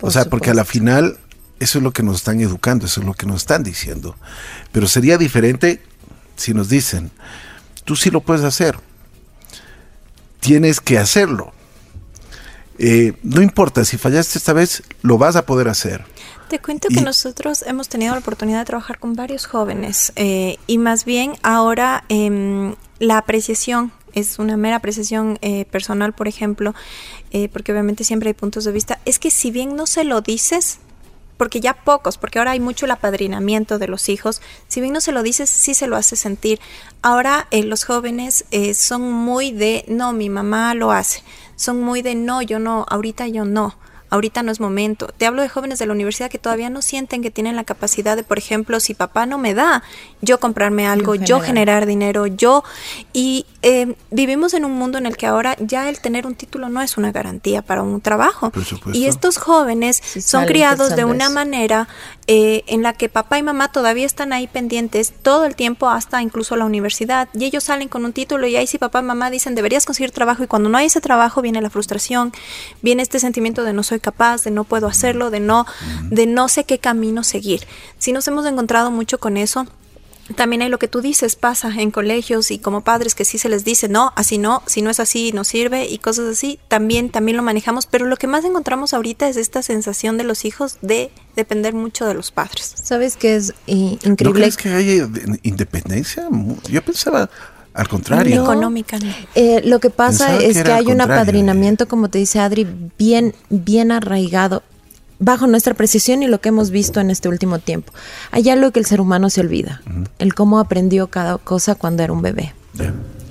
o 0.00 0.10
sea, 0.10 0.24
porque 0.24 0.48
a 0.48 0.54
la 0.54 0.64
final 0.64 1.18
eso 1.60 1.80
es 1.80 1.84
lo 1.84 1.92
que 1.92 2.02
nos 2.02 2.16
están 2.16 2.40
educando, 2.40 2.86
eso 2.86 3.02
es 3.02 3.06
lo 3.06 3.12
que 3.12 3.26
nos 3.26 3.42
están 3.42 3.62
diciendo. 3.62 4.16
Pero 4.72 4.88
sería 4.88 5.18
diferente 5.18 5.82
si 6.34 6.54
nos 6.54 6.70
dicen, 6.70 7.10
tú 7.84 7.94
sí 7.94 8.10
lo 8.10 8.22
puedes 8.22 8.42
hacer, 8.42 8.78
tienes 10.44 10.78
que 10.80 10.98
hacerlo. 10.98 11.54
Eh, 12.78 13.14
no 13.22 13.40
importa, 13.40 13.82
si 13.86 13.96
fallaste 13.96 14.36
esta 14.36 14.52
vez, 14.52 14.82
lo 15.00 15.16
vas 15.16 15.36
a 15.36 15.46
poder 15.46 15.68
hacer. 15.68 16.04
Te 16.50 16.58
cuento 16.58 16.88
que 16.88 17.00
nosotros 17.00 17.64
hemos 17.66 17.88
tenido 17.88 18.12
la 18.12 18.20
oportunidad 18.20 18.58
de 18.58 18.66
trabajar 18.66 18.98
con 18.98 19.14
varios 19.14 19.46
jóvenes 19.46 20.12
eh, 20.16 20.58
y 20.66 20.76
más 20.76 21.06
bien 21.06 21.32
ahora 21.42 22.04
eh, 22.10 22.74
la 22.98 23.16
apreciación 23.16 23.92
es 24.12 24.38
una 24.38 24.58
mera 24.58 24.76
apreciación 24.76 25.38
eh, 25.40 25.64
personal, 25.64 26.12
por 26.12 26.28
ejemplo, 26.28 26.74
eh, 27.30 27.48
porque 27.48 27.72
obviamente 27.72 28.04
siempre 28.04 28.28
hay 28.28 28.34
puntos 28.34 28.64
de 28.64 28.72
vista, 28.72 29.00
es 29.06 29.18
que 29.18 29.30
si 29.30 29.50
bien 29.50 29.74
no 29.74 29.86
se 29.86 30.04
lo 30.04 30.20
dices, 30.20 30.78
porque 31.36 31.60
ya 31.60 31.74
pocos, 31.74 32.18
porque 32.18 32.38
ahora 32.38 32.52
hay 32.52 32.60
mucho 32.60 32.86
el 32.86 32.92
apadrinamiento 32.92 33.78
de 33.78 33.88
los 33.88 34.08
hijos, 34.08 34.40
si 34.68 34.80
bien 34.80 34.92
no 34.92 35.00
se 35.00 35.12
lo 35.12 35.22
dices, 35.22 35.50
sí 35.50 35.74
se 35.74 35.86
lo 35.86 35.96
hace 35.96 36.16
sentir. 36.16 36.60
Ahora 37.02 37.48
eh, 37.50 37.62
los 37.62 37.84
jóvenes 37.84 38.44
eh, 38.50 38.74
son 38.74 39.12
muy 39.12 39.52
de, 39.52 39.84
no, 39.88 40.12
mi 40.12 40.30
mamá 40.30 40.74
lo 40.74 40.92
hace, 40.92 41.22
son 41.56 41.80
muy 41.80 42.02
de, 42.02 42.14
no, 42.14 42.42
yo 42.42 42.58
no, 42.58 42.86
ahorita 42.88 43.28
yo 43.28 43.44
no 43.44 43.76
ahorita 44.10 44.42
no 44.42 44.52
es 44.52 44.60
momento. 44.60 45.08
Te 45.16 45.26
hablo 45.26 45.42
de 45.42 45.48
jóvenes 45.48 45.78
de 45.78 45.86
la 45.86 45.92
universidad 45.92 46.30
que 46.30 46.38
todavía 46.38 46.70
no 46.70 46.82
sienten 46.82 47.22
que 47.22 47.30
tienen 47.30 47.56
la 47.56 47.64
capacidad 47.64 48.16
de, 48.16 48.22
por 48.22 48.38
ejemplo, 48.38 48.80
si 48.80 48.94
papá 48.94 49.26
no 49.26 49.38
me 49.38 49.54
da, 49.54 49.82
yo 50.20 50.38
comprarme 50.38 50.86
algo, 50.86 51.14
yo 51.14 51.40
generar, 51.40 51.86
dinero, 51.86 52.26
yo... 52.26 52.64
Y 53.12 53.46
eh, 53.62 53.94
vivimos 54.10 54.54
en 54.54 54.64
un 54.64 54.72
mundo 54.72 54.98
en 54.98 55.06
el 55.06 55.16
que 55.16 55.26
ahora 55.26 55.56
ya 55.58 55.88
el 55.88 56.00
tener 56.00 56.26
un 56.26 56.34
título 56.34 56.68
no 56.68 56.82
es 56.82 56.96
una 56.96 57.12
garantía 57.12 57.62
para 57.62 57.82
un 57.82 58.00
trabajo. 58.00 58.52
Y 58.92 59.06
estos 59.06 59.38
jóvenes 59.38 60.02
son 60.20 60.46
criados 60.46 60.96
de 60.96 61.04
una 61.04 61.30
manera 61.30 61.88
eh, 62.26 62.64
en 62.68 62.82
la 62.82 62.94
que 62.94 63.08
papá 63.08 63.38
y 63.38 63.42
mamá 63.42 63.70
todavía 63.70 64.06
están 64.06 64.32
ahí 64.32 64.46
pendientes 64.46 65.12
todo 65.22 65.44
el 65.44 65.54
tiempo 65.54 65.90
hasta 65.90 66.22
incluso 66.22 66.56
la 66.56 66.64
universidad 66.64 67.28
y 67.34 67.44
ellos 67.44 67.64
salen 67.64 67.88
con 67.88 68.04
un 68.06 68.14
título 68.14 68.46
y 68.46 68.56
ahí 68.56 68.66
si 68.66 68.78
papá 68.78 69.00
y 69.00 69.02
mamá 69.02 69.28
dicen 69.28 69.54
deberías 69.54 69.84
conseguir 69.84 70.10
trabajo 70.10 70.42
y 70.42 70.46
cuando 70.46 70.70
no 70.70 70.78
hay 70.78 70.86
ese 70.86 71.02
trabajo 71.02 71.42
viene 71.42 71.60
la 71.60 71.68
frustración, 71.68 72.32
viene 72.80 73.02
este 73.02 73.20
sentimiento 73.20 73.62
de 73.62 73.74
no 73.74 73.82
soy 73.82 73.93
capaz, 74.00 74.44
de 74.44 74.50
no 74.50 74.64
puedo 74.64 74.86
hacerlo, 74.86 75.30
de 75.30 75.40
no, 75.40 75.66
de 76.10 76.26
no 76.26 76.48
sé 76.48 76.64
qué 76.64 76.78
camino 76.78 77.24
seguir. 77.24 77.66
Si 77.98 78.12
nos 78.12 78.26
hemos 78.28 78.46
encontrado 78.46 78.90
mucho 78.90 79.18
con 79.18 79.36
eso, 79.36 79.66
también 80.36 80.62
hay 80.62 80.68
lo 80.68 80.78
que 80.78 80.88
tú 80.88 81.00
dices, 81.02 81.36
pasa 81.36 81.70
en 81.76 81.90
colegios 81.90 82.50
y 82.50 82.58
como 82.58 82.82
padres 82.82 83.14
que 83.14 83.24
sí 83.24 83.36
se 83.36 83.48
les 83.48 83.64
dice, 83.64 83.88
no, 83.88 84.12
así 84.16 84.38
no, 84.38 84.62
si 84.66 84.80
no 84.80 84.90
es 84.90 84.98
así, 84.98 85.32
no 85.32 85.44
sirve 85.44 85.86
y 85.86 85.98
cosas 85.98 86.30
así, 86.30 86.58
también, 86.68 87.10
también 87.10 87.36
lo 87.36 87.42
manejamos, 87.42 87.86
pero 87.86 88.06
lo 88.06 88.16
que 88.16 88.26
más 88.26 88.44
encontramos 88.44 88.94
ahorita 88.94 89.28
es 89.28 89.36
esta 89.36 89.62
sensación 89.62 90.16
de 90.16 90.24
los 90.24 90.44
hijos 90.44 90.78
de 90.80 91.10
depender 91.36 91.74
mucho 91.74 92.06
de 92.06 92.14
los 92.14 92.30
padres. 92.30 92.74
¿Sabes 92.82 93.16
qué 93.16 93.36
es 93.36 93.54
increíble? 93.66 94.24
¿No 94.24 94.32
crees 94.32 94.56
que 94.56 94.70
hay 94.70 95.02
independencia? 95.42 96.26
Yo 96.70 96.82
pensaba 96.82 97.28
al 97.74 97.88
contrario. 97.88 98.42
Económica. 98.42 98.98
Eh, 99.34 99.60
lo 99.64 99.80
que 99.80 99.90
pasa 99.90 100.36
es 100.36 100.62
que, 100.62 100.72
hay 100.72 100.86
un 100.86 101.00
apadrinamiento, 101.00 101.86
como 101.88 102.08
te 102.08 102.18
dice 102.18 102.38
Adri, 102.38 102.66
bien, 102.96 103.34
bien 103.50 103.90
arraigado 103.92 104.62
bajo 105.18 105.46
nuestra 105.46 105.74
precisión 105.74 106.22
y 106.22 106.26
lo 106.26 106.40
que 106.40 106.50
hemos 106.50 106.70
visto 106.70 107.00
en 107.00 107.10
este 107.10 107.28
último 107.28 107.58
tiempo. 107.58 107.92
Hay 108.30 108.48
algo 108.48 108.70
que 108.70 108.78
el 108.78 108.86
ser 108.86 109.00
humano 109.00 109.28
se 109.28 109.40
olvida, 109.40 109.82
el 110.18 110.34
cómo 110.34 110.58
aprendió 110.58 111.08
cada 111.08 111.38
cosa 111.38 111.74
cuando 111.74 112.02
era 112.02 112.12
un 112.12 112.22
bebé. 112.22 112.54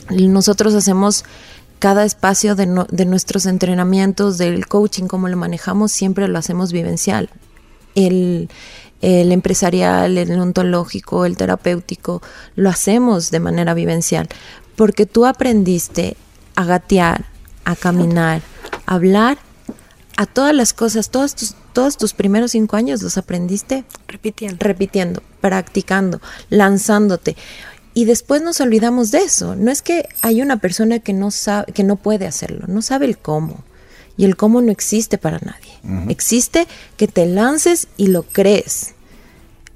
Nosotros 0.09 0.73
hacemos 0.73 1.23
cada 1.79 2.05
espacio 2.05 2.55
de, 2.55 2.85
de, 2.89 3.05
nuestros 3.05 3.45
entrenamientos, 3.45 4.38
del 4.38 4.67
coaching, 4.67 5.05
cómo 5.05 5.27
lo 5.27 5.38
manejamos, 5.38 5.91
siempre 5.91 6.27
lo 6.27 6.39
hacemos 6.39 6.71
vivencial. 6.71 7.29
El, 7.95 8.50
el 9.03 9.33
empresarial, 9.33 10.17
el 10.17 10.39
ontológico, 10.39 11.25
el 11.25 11.36
terapéutico, 11.36 12.22
lo 12.55 12.69
hacemos 12.69 13.31
de 13.31 13.41
manera 13.41 13.74
vivencial, 13.74 14.29
porque 14.77 15.05
tú 15.05 15.25
aprendiste 15.25 16.15
a 16.55 16.63
gatear, 16.63 17.25
a 17.65 17.75
caminar, 17.75 18.41
a 18.86 18.95
hablar, 18.95 19.38
a 20.15 20.25
todas 20.25 20.55
las 20.55 20.72
cosas, 20.72 21.10
todos 21.10 21.36
tus, 21.36 21.55
todos 21.74 21.98
tus 21.98 22.13
primeros 22.13 22.51
cinco 22.51 22.77
años 22.77 23.01
los 23.01 23.17
aprendiste 23.17 23.83
repitiendo, 24.07 24.57
repitiendo, 24.62 25.22
practicando, 25.41 26.22
lanzándote. 26.50 27.36
Y 27.93 28.05
después 28.05 28.41
nos 28.41 28.62
olvidamos 28.62 29.12
de 29.12 29.19
eso. 29.19 29.57
No 29.57 29.69
es 29.69 29.81
que 29.81 30.07
hay 30.22 30.41
una 30.41 30.57
persona 30.57 31.00
que 31.00 31.12
no 31.12 31.29
sabe, 31.29 31.74
que 31.74 31.83
no 31.83 31.98
puede 31.98 32.25
hacerlo, 32.25 32.67
no 32.67 32.81
sabe 32.81 33.05
el 33.05 33.17
cómo. 33.17 33.65
Y 34.15 34.25
el 34.25 34.38
cómo 34.38 34.62
no 34.62 34.72
existe 34.72 35.17
para 35.17 35.39
nadie. 35.39 35.74
Existe 36.07 36.67
que 36.98 37.07
te 37.07 37.25
lances 37.25 37.88
y 37.98 38.07
lo 38.07 38.22
crees. 38.22 38.92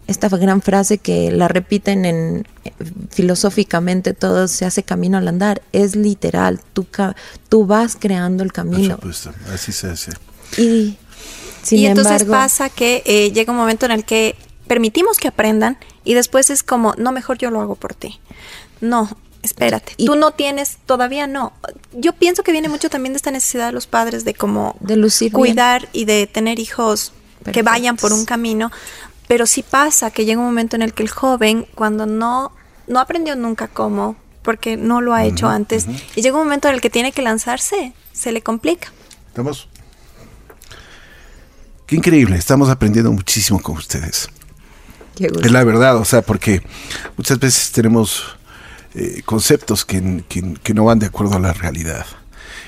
Esta 0.08 0.30
gran 0.30 0.62
frase 0.62 0.98
que 0.98 1.32
la 1.32 1.48
repiten 1.48 2.06
en 2.06 2.48
filosóficamente 3.10 4.14
todo 4.14 4.48
se 4.48 4.66
hace 4.66 4.84
camino 4.84 5.18
al 5.18 5.28
andar, 5.28 5.62
es 5.74 5.96
literal, 5.96 6.60
tú, 6.74 6.88
tú 7.50 7.66
vas 7.66 7.98
creando 8.00 8.44
el 8.44 8.54
camino. 8.54 8.98
Por 8.98 9.14
supuesto, 9.14 9.54
así 9.54 9.72
se 9.72 9.90
hace. 9.90 10.12
Y, 10.58 10.98
y 11.72 11.86
entonces 11.86 12.24
pasa 12.24 12.70
que 12.70 13.04
eh, 13.06 13.32
llega 13.32 13.52
un 13.52 13.58
momento 13.58 13.86
en 13.86 13.92
el 13.92 14.06
que 14.06 14.36
permitimos 14.68 15.18
que 15.18 15.28
aprendan 15.28 15.78
y 16.04 16.14
después 16.14 16.50
es 16.50 16.64
como, 16.64 16.94
no, 16.98 17.12
mejor 17.12 17.38
yo 17.38 17.52
lo 17.52 17.62
hago 17.62 17.76
por 17.76 17.94
ti. 17.94 18.20
No, 18.80 19.18
espérate, 19.42 19.94
tú 19.98 20.16
no 20.16 20.32
tienes, 20.32 20.78
todavía 20.86 21.28
no. 21.28 21.54
Yo 21.94 22.14
pienso 22.14 22.44
que 22.44 22.52
viene 22.52 22.70
mucho 22.70 22.90
también 22.90 23.14
de 23.14 23.18
esta 23.18 23.32
necesidad 23.32 23.68
de 23.68 23.74
los 23.74 23.88
padres 23.88 24.24
de 24.24 24.34
como 24.34 24.76
de 24.80 24.96
lucir 24.96 25.32
cuidar 25.32 25.90
y 25.94 26.06
de 26.06 26.28
tener 26.28 26.60
hijos 26.60 27.14
que 27.52 27.64
vayan 27.64 27.96
por 27.98 28.14
un 28.14 28.26
camino, 28.26 28.72
pero 29.28 29.46
sí 29.46 29.64
pasa 29.64 30.12
que 30.12 30.26
llega 30.26 30.40
un 30.40 30.46
momento 30.46 30.76
en 30.76 30.82
el 30.82 30.94
que 30.94 31.04
el 31.04 31.10
joven, 31.10 31.68
cuando 31.76 32.06
no, 32.06 32.52
no 32.88 33.00
aprendió 33.00 33.36
nunca 33.36 33.68
cómo, 33.68 34.16
porque 34.42 34.78
no 34.78 35.02
lo 35.02 35.14
ha 35.14 35.26
hecho 35.26 35.50
antes, 35.50 35.88
y 36.16 36.22
llega 36.22 36.38
un 36.38 36.46
momento 36.46 36.70
en 36.70 36.76
el 36.76 36.82
que 36.82 36.90
tiene 36.90 37.12
que 37.12 37.22
lanzarse, 37.22 37.94
se 38.14 38.32
le 38.32 38.42
complica. 38.42 38.92
Estamos. 39.28 39.68
Qué 41.86 41.96
increíble, 41.96 42.38
estamos 42.38 42.70
aprendiendo 42.70 43.12
muchísimo 43.12 43.62
con 43.62 43.78
ustedes. 43.78 44.30
Es 45.20 45.52
la 45.52 45.64
verdad, 45.64 45.98
o 45.98 46.06
sea, 46.06 46.22
porque 46.22 46.62
muchas 47.18 47.40
veces 47.40 47.72
tenemos 47.72 48.38
eh, 48.94 49.22
conceptos 49.26 49.84
que, 49.84 50.24
que, 50.28 50.74
no 50.74 50.86
van 50.86 51.00
de 51.00 51.08
acuerdo 51.08 51.36
a 51.36 51.40
la 51.40 51.54
realidad. 51.54 52.06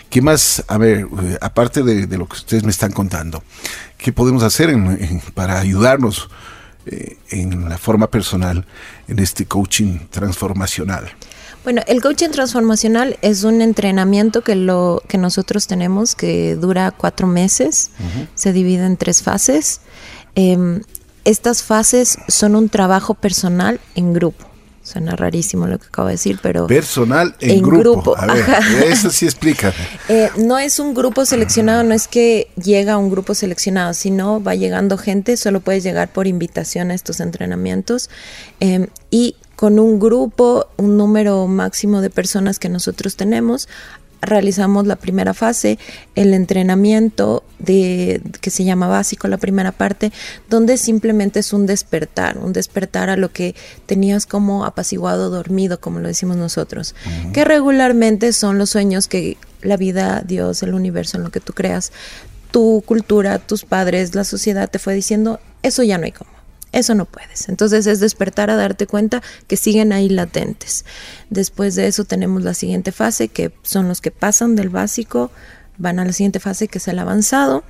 ¿Qué 0.09 0.21
más, 0.21 0.63
a 0.67 0.77
ver, 0.77 1.07
eh, 1.21 1.37
aparte 1.39 1.83
de, 1.83 2.17
lo 2.17 2.27
que 2.27 2.33
ustedes 2.33 2.63
me 2.63 2.71
están 2.71 2.91
contando, 2.91 3.43
qué 3.97 4.11
podemos 4.11 4.41
hacer 4.43 4.75
para 5.35 5.59
ayudarnos 5.59 6.29
eh, 6.87 7.17
en 7.29 7.69
la 7.69 7.77
forma 7.77 8.09
personal 8.09 8.65
en 9.07 9.19
este 9.19 9.45
coaching 9.45 10.07
transformacional? 10.09 11.11
Bueno, 11.63 11.81
el 11.87 12.01
coaching 12.01 12.29
transformacional 12.29 13.17
es 13.21 13.43
un 13.43 13.61
entrenamiento 13.61 14.41
que 14.41 14.55
lo 14.55 15.03
que 15.07 15.17
nosotros 15.17 15.67
tenemos 15.67 16.15
que 16.15 16.55
dura 16.55 16.91
cuatro 16.91 17.27
meses, 17.27 17.91
se 18.33 18.53
divide 18.53 18.85
en 18.85 18.97
tres 18.97 19.21
fases. 19.21 19.81
Em, 20.35 20.81
estas 21.25 21.61
fases 21.61 22.17
son 22.27 22.55
un 22.55 22.69
trabajo 22.69 23.13
personal 23.13 23.79
en 23.93 24.13
grupo. 24.13 24.49
Suena 24.89 25.15
rarísimo 25.15 25.67
lo 25.67 25.77
que 25.77 25.85
acabo 25.85 26.07
de 26.07 26.15
decir, 26.15 26.39
pero... 26.41 26.65
Personal 26.65 27.35
en, 27.39 27.61
grupo. 27.61 28.17
A 28.17 28.25
ver, 28.25 28.43
eso 28.87 29.11
sí 29.11 29.25
explica. 29.25 29.71
Eh, 30.09 30.31
no 30.37 30.57
es 30.57 30.79
un 30.79 30.95
grupo 30.95 31.23
seleccionado, 31.23 31.83
no 31.83 31.93
es 31.93 32.07
que 32.07 32.47
llega 32.55 32.97
un 32.97 33.11
grupo 33.11 33.35
seleccionado, 33.35 33.93
sino 33.93 34.41
va 34.41 34.55
llegando 34.55 34.97
gente, 34.97 35.37
solo 35.37 35.59
puedes 35.59 35.83
llegar 35.83 36.11
por 36.11 36.25
invitación 36.25 36.89
a 36.89 36.95
estos 36.95 37.19
entrenamientos. 37.19 38.09
Em, 38.59 38.87
y 39.11 39.35
con 39.55 39.77
un 39.77 39.99
grupo, 39.99 40.67
un 40.77 40.97
número 40.97 41.45
máximo 41.45 42.01
de 42.01 42.09
personas 42.09 42.59
que 42.59 42.69
nosotros 42.69 43.17
tenemos, 43.17 43.67
realizamos 44.21 44.85
la 44.85 44.95
primera 44.95 45.33
fase, 45.33 45.79
el 46.15 46.33
entrenamiento 46.33 47.43
de 47.57 48.21
que 48.41 48.49
se 48.49 48.63
llama 48.63 48.87
básico, 48.87 49.27
la 49.27 49.37
primera 49.37 49.71
parte, 49.71 50.11
donde 50.49 50.77
simplemente 50.77 51.39
es 51.39 51.53
un 51.53 51.65
despertar, 51.65 52.37
un 52.37 52.53
despertar 52.53 53.09
a 53.09 53.17
lo 53.17 53.31
que 53.31 53.55
tenías 53.85 54.25
como 54.25 54.65
apaciguado 54.65 55.29
dormido, 55.29 55.79
como 55.79 55.99
lo 55.99 56.07
decimos 56.07 56.37
nosotros, 56.37 56.95
que 57.33 57.45
regularmente 57.45 58.33
son 58.33 58.57
los 58.57 58.69
sueños 58.69 59.07
que 59.07 59.37
la 59.61 59.77
vida, 59.77 60.23
Dios, 60.25 60.63
el 60.63 60.73
universo, 60.73 61.17
en 61.17 61.23
lo 61.23 61.31
que 61.31 61.39
tú 61.39 61.53
creas, 61.53 61.91
tu 62.51 62.83
cultura, 62.85 63.39
tus 63.39 63.63
padres, 63.63 64.15
la 64.15 64.23
sociedad 64.23 64.69
te 64.69 64.79
fue 64.79 64.93
diciendo, 64.93 65.39
eso 65.63 65.83
ya 65.83 65.97
no 65.97 66.05
hay 66.05 66.11
como. 66.11 66.38
Eso 66.71 66.93
no 66.93 67.05
puedes. 67.05 67.49
Entonces 67.49 67.87
es 67.87 67.99
despertar 67.99 68.49
a 68.49 68.55
darte 68.55 68.85
cuenta 68.85 69.23
que 69.47 69.57
siguen 69.57 69.91
ahí 69.91 70.09
latentes. 70.09 70.85
Después 71.29 71.75
de 71.75 71.87
eso 71.87 72.05
tenemos 72.05 72.43
la 72.43 72.53
siguiente 72.53 72.91
fase, 72.91 73.27
que 73.27 73.51
son 73.63 73.87
los 73.87 74.01
que 74.01 74.11
pasan 74.11 74.55
del 74.55 74.69
básico, 74.69 75.31
van 75.77 75.99
a 75.99 76.05
la 76.05 76.13
siguiente 76.13 76.39
fase, 76.39 76.67
que 76.67 76.77
es 76.77 76.87
el 76.87 76.99
avanzado. 76.99 77.63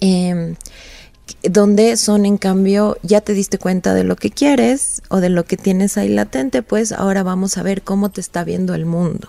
Em, 0.00 0.56
donde 1.42 1.96
son 1.96 2.24
en 2.24 2.38
cambio 2.38 2.96
ya 3.02 3.20
te 3.20 3.32
diste 3.32 3.58
cuenta 3.58 3.94
de 3.94 4.04
lo 4.04 4.16
que 4.16 4.30
quieres 4.30 5.02
o 5.08 5.20
de 5.20 5.28
lo 5.28 5.44
que 5.44 5.56
tienes 5.56 5.98
ahí 5.98 6.08
latente, 6.08 6.62
pues 6.62 6.92
ahora 6.92 7.22
vamos 7.22 7.58
a 7.58 7.62
ver 7.62 7.82
cómo 7.82 8.10
te 8.10 8.20
está 8.20 8.44
viendo 8.44 8.74
el 8.74 8.86
mundo. 8.86 9.28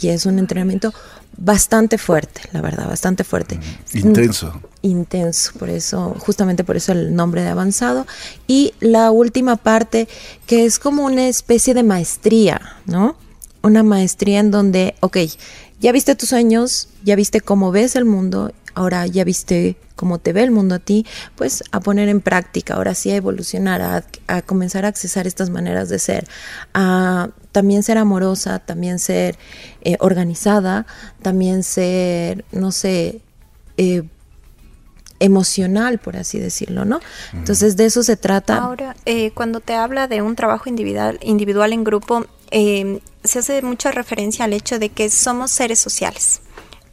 Y 0.00 0.08
es 0.08 0.26
un 0.26 0.38
entrenamiento 0.38 0.94
bastante 1.36 1.98
fuerte, 1.98 2.42
la 2.52 2.60
verdad, 2.60 2.88
bastante 2.88 3.24
fuerte. 3.24 3.58
Intenso. 3.94 4.60
Intenso, 4.82 5.52
por 5.58 5.68
eso, 5.68 6.14
justamente 6.18 6.64
por 6.64 6.76
eso 6.76 6.92
el 6.92 7.14
nombre 7.14 7.42
de 7.42 7.48
avanzado. 7.48 8.06
Y 8.46 8.74
la 8.80 9.10
última 9.10 9.56
parte, 9.56 10.08
que 10.46 10.64
es 10.64 10.78
como 10.78 11.04
una 11.04 11.28
especie 11.28 11.74
de 11.74 11.82
maestría, 11.82 12.60
¿no? 12.86 13.16
Una 13.62 13.82
maestría 13.82 14.40
en 14.40 14.50
donde, 14.50 14.94
ok, 15.00 15.18
ya 15.80 15.92
viste 15.92 16.14
tus 16.14 16.28
sueños, 16.28 16.88
ya 17.04 17.16
viste 17.16 17.40
cómo 17.40 17.70
ves 17.72 17.96
el 17.96 18.04
mundo, 18.04 18.52
ahora 18.74 19.06
ya 19.06 19.24
viste 19.24 19.76
cómo 19.96 20.18
te 20.18 20.32
ve 20.32 20.42
el 20.42 20.50
mundo 20.50 20.74
a 20.74 20.78
ti, 20.78 21.06
pues 21.36 21.62
a 21.70 21.80
poner 21.80 22.08
en 22.08 22.20
práctica, 22.20 22.74
ahora 22.74 22.94
sí 22.94 23.10
a 23.10 23.16
evolucionar, 23.16 24.04
a, 24.26 24.42
comenzar 24.42 24.84
a 24.84 24.88
accesar 24.88 25.26
estas 25.26 25.50
maneras 25.50 25.88
de 25.88 25.98
ser, 25.98 26.26
a 26.74 27.28
también 27.52 27.82
ser 27.82 27.98
amorosa, 27.98 28.58
también 28.58 28.98
ser 28.98 29.38
eh, 29.82 29.96
organizada, 30.00 30.86
también 31.22 31.62
ser, 31.62 32.44
no 32.50 32.72
sé, 32.72 33.20
eh, 33.76 34.02
emocional, 35.20 35.98
por 35.98 36.16
así 36.16 36.40
decirlo, 36.40 36.84
¿no? 36.84 37.00
Entonces 37.32 37.76
de 37.76 37.84
eso 37.86 38.02
se 38.02 38.16
trata. 38.16 38.56
Ahora, 38.56 38.96
eh, 39.06 39.30
cuando 39.30 39.60
te 39.60 39.74
habla 39.74 40.08
de 40.08 40.20
un 40.20 40.34
trabajo 40.34 40.68
individual, 40.68 41.20
individual 41.22 41.72
en 41.72 41.84
grupo, 41.84 42.26
se 42.50 43.38
hace 43.38 43.62
mucha 43.62 43.92
referencia 43.92 44.44
al 44.44 44.52
hecho 44.52 44.78
de 44.78 44.88
que 44.88 45.10
somos 45.10 45.52
seres 45.52 45.78
sociales. 45.78 46.40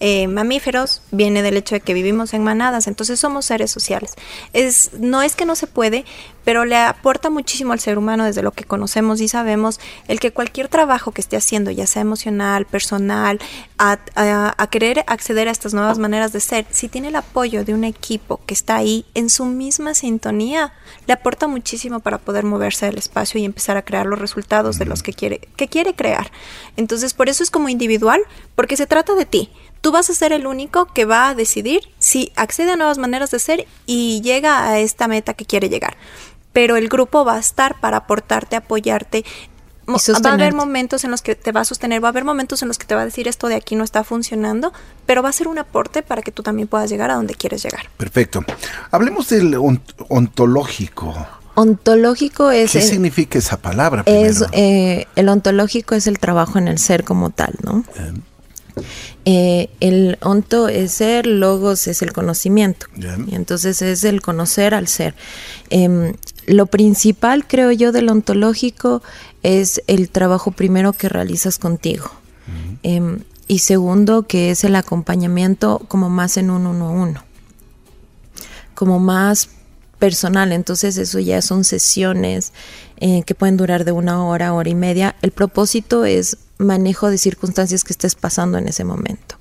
Eh, 0.02 0.28
mamíferos 0.28 1.02
viene 1.12 1.42
del 1.42 1.58
hecho 1.58 1.76
de 1.76 1.82
que 1.82 1.94
vivimos 1.94 2.34
en 2.34 2.44
manadas, 2.44 2.88
entonces 2.88 3.20
somos 3.20 3.46
seres 3.46 3.70
sociales. 3.70 4.14
Es, 4.54 4.92
no 5.00 5.22
es 5.22 5.36
que 5.36 5.46
no 5.46 5.56
se 5.56 5.68
puede, 5.68 6.06
pero 6.46 6.64
le 6.64 6.78
aporta 6.78 7.30
muchísimo 7.30 7.74
al 7.74 7.80
ser 7.80 7.98
humano 7.98 8.24
desde 8.24 8.42
lo 8.42 8.52
que 8.52 8.64
conocemos 8.64 9.20
y 9.20 9.28
sabemos 9.28 9.80
el 10.08 10.20
que 10.20 10.32
cualquier 10.32 10.70
trabajo 10.70 11.12
que 11.12 11.22
esté 11.22 11.36
haciendo, 11.36 11.70
ya 11.70 11.86
sea 11.86 12.02
emocional, 12.02 12.66
personal, 12.66 13.40
a, 13.78 14.00
a, 14.16 14.68
querer 14.68 15.04
acceder 15.08 15.48
a 15.48 15.52
estas 15.52 15.74
nuevas 15.74 16.00
maneras 16.00 16.32
de 16.32 16.40
ser, 16.40 16.66
si 16.72 16.88
tiene 16.88 17.10
el 17.10 17.16
apoyo 17.16 17.66
de 17.66 17.74
un 17.74 17.84
equipo 17.84 18.40
que 18.46 18.54
está 18.54 18.78
ahí 18.78 19.06
en 19.16 19.30
su 19.30 19.46
misma 19.46 19.94
sintonía, 19.94 20.74
le 21.08 21.14
aporta 21.14 21.48
muchísimo 21.48 22.00
para 22.00 22.18
poder 22.18 22.46
moverse 22.46 22.86
del 22.86 22.98
espacio 22.98 23.40
y 23.40 23.46
empezar 23.46 23.78
a 23.78 23.82
crear 23.82 24.06
los 24.06 24.20
resultados 24.20 24.80
de 24.80 24.86
los 24.86 25.04
que 25.04 25.14
quiere, 25.14 25.40
que 25.56 25.68
quiere 25.68 25.94
crear. 25.94 26.32
Entonces, 26.78 27.14
por 27.14 27.30
eso 27.30 27.44
es 27.44 27.52
como 27.52 27.70
individual, 27.70 28.22
porque 28.56 28.78
se 28.78 28.88
trata 28.88 29.14
de 29.16 29.26
ti 29.26 29.52
tú 29.82 29.92
vas 29.92 30.10
a 30.10 30.14
ser 30.14 30.34
el 30.34 30.48
único 30.48 30.86
que 30.86 31.06
va 31.06 31.30
a 31.30 31.36
decidir 31.36 31.82
si 32.00 32.32
accede 32.36 32.72
a 32.72 32.76
nuevas 32.76 32.98
maneras 32.98 33.32
de 33.32 33.40
ser 33.40 33.68
y 33.86 34.22
llega 34.22 34.68
a 34.68 34.80
esta 34.80 35.08
meta 35.08 35.34
que 35.34 35.46
quiere 35.46 35.70
llegar. 35.70 35.98
Pero 36.54 36.78
el 36.78 36.90
grupo 36.90 37.26
va 37.26 37.36
a 37.36 37.40
estar 37.40 37.80
para 37.80 37.98
aportarte, 37.98 38.56
apoyarte. 38.56 39.24
Va 39.88 40.30
a 40.30 40.34
haber 40.34 40.54
momentos 40.54 41.04
en 41.04 41.10
los 41.10 41.24
que 41.24 41.34
te 41.34 41.52
va 41.52 41.62
a 41.62 41.66
sostener, 41.66 42.04
va 42.04 42.10
a 42.10 42.12
haber 42.12 42.24
momentos 42.24 42.62
en 42.62 42.68
los 42.68 42.78
que 42.78 42.86
te 42.86 42.94
va 42.94 43.02
a 43.02 43.06
decir 43.06 43.28
esto 43.28 43.48
de 43.48 43.56
aquí 43.56 43.76
no 43.76 43.84
está 43.84 44.04
funcionando, 44.04 44.72
pero 45.08 45.24
va 45.24 45.30
a 45.30 45.34
ser 45.34 45.48
un 45.48 45.58
aporte 45.58 46.04
para 46.04 46.22
que 46.22 46.32
tú 46.32 46.44
también 46.44 46.68
puedas 46.68 46.92
llegar 46.92 47.10
a 47.10 47.16
donde 47.16 47.34
quieres 47.34 47.64
llegar. 47.64 47.90
Perfecto. 47.98 48.44
Hablemos 48.92 49.30
del 49.30 49.56
ontológico. 50.10 51.16
Ontológico 51.56 52.52
es... 52.52 52.72
¿Qué 52.72 52.82
significa 52.82 53.40
esa 53.40 53.58
palabra? 53.58 54.04
Es, 54.06 54.46
eh, 54.52 55.08
el 55.16 55.28
ontológico 55.28 55.96
es 55.96 56.06
el 56.06 56.20
trabajo 56.20 56.60
en 56.60 56.68
el 56.68 56.78
ser 56.78 57.04
como 57.04 57.32
tal, 57.32 57.56
¿no? 57.64 57.84
Eh, 57.96 58.14
el 59.80 60.18
onto 60.22 60.68
es 60.68 60.94
ser, 60.94 61.26
logos 61.28 61.88
es 61.88 62.02
el 62.02 62.14
conocimiento. 62.14 62.88
Y 63.28 63.36
entonces 63.36 63.82
es 63.82 64.04
el 64.04 64.22
conocer 64.22 64.74
al 64.74 64.88
ser. 64.88 65.14
Em, 65.70 66.14
lo 66.46 66.66
principal, 66.66 67.46
creo 67.46 67.72
yo, 67.72 67.92
del 67.92 68.10
ontológico 68.10 69.02
es 69.44 69.82
el 69.88 70.10
trabajo 70.10 70.52
primero 70.52 70.94
que 70.94 71.10
realizas 71.10 71.58
contigo. 71.58 72.12
Em, 72.82 73.20
y 73.48 73.60
segundo, 73.60 74.24
que 74.24 74.52
es 74.52 74.64
el 74.64 74.76
acompañamiento 74.76 75.82
como 75.88 76.10
más 76.10 76.38
en 76.38 76.50
un 76.50 76.66
uno 76.66 76.88
a 76.88 76.92
uno. 76.92 77.24
Como 78.74 79.00
más 79.00 79.50
personal. 80.00 80.52
Entonces 80.52 80.98
eso 80.98 81.20
ya 81.20 81.42
son 81.42 81.64
sesiones 81.64 82.54
eh, 82.98 83.24
que 83.24 83.36
pueden 83.36 83.58
durar 83.58 83.86
de 83.86 83.92
una 83.92 84.26
hora, 84.26 84.54
hora 84.54 84.70
y 84.70 84.76
media. 84.76 85.16
El 85.22 85.32
propósito 85.32 86.06
es 86.06 86.38
manejo 86.60 87.10
de 87.10 87.18
circunstancias 87.18 87.84
que 87.84 87.94
estés 87.94 88.14
pasando 88.14 88.60
en 88.60 88.68
ese 88.68 88.84
momento. 88.84 89.36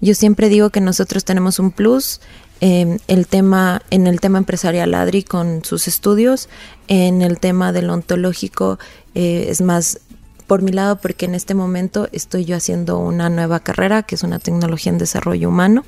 Yo 0.00 0.14
siempre 0.14 0.48
digo 0.48 0.70
que 0.70 0.80
nosotros 0.80 1.24
tenemos 1.24 1.58
un 1.58 1.72
plus 1.72 2.20
en 2.60 3.00
el 3.08 3.26
tema, 3.26 3.82
en 3.90 4.06
el 4.06 4.20
tema 4.20 4.38
empresarial 4.38 4.94
Adri 4.94 5.22
con 5.22 5.64
sus 5.64 5.88
estudios, 5.88 6.48
en 6.86 7.22
el 7.22 7.38
tema 7.38 7.72
del 7.72 7.90
ontológico 7.90 8.78
eh, 9.14 9.46
es 9.48 9.60
más 9.60 10.00
por 10.46 10.62
mi 10.62 10.72
lado 10.72 10.96
porque 10.96 11.26
en 11.26 11.34
este 11.34 11.54
momento 11.54 12.08
estoy 12.12 12.44
yo 12.44 12.56
haciendo 12.56 12.98
una 12.98 13.28
nueva 13.28 13.60
carrera 13.60 14.02
que 14.02 14.14
es 14.14 14.22
una 14.22 14.38
tecnología 14.38 14.90
en 14.90 14.98
desarrollo 14.98 15.48
humano 15.48 15.84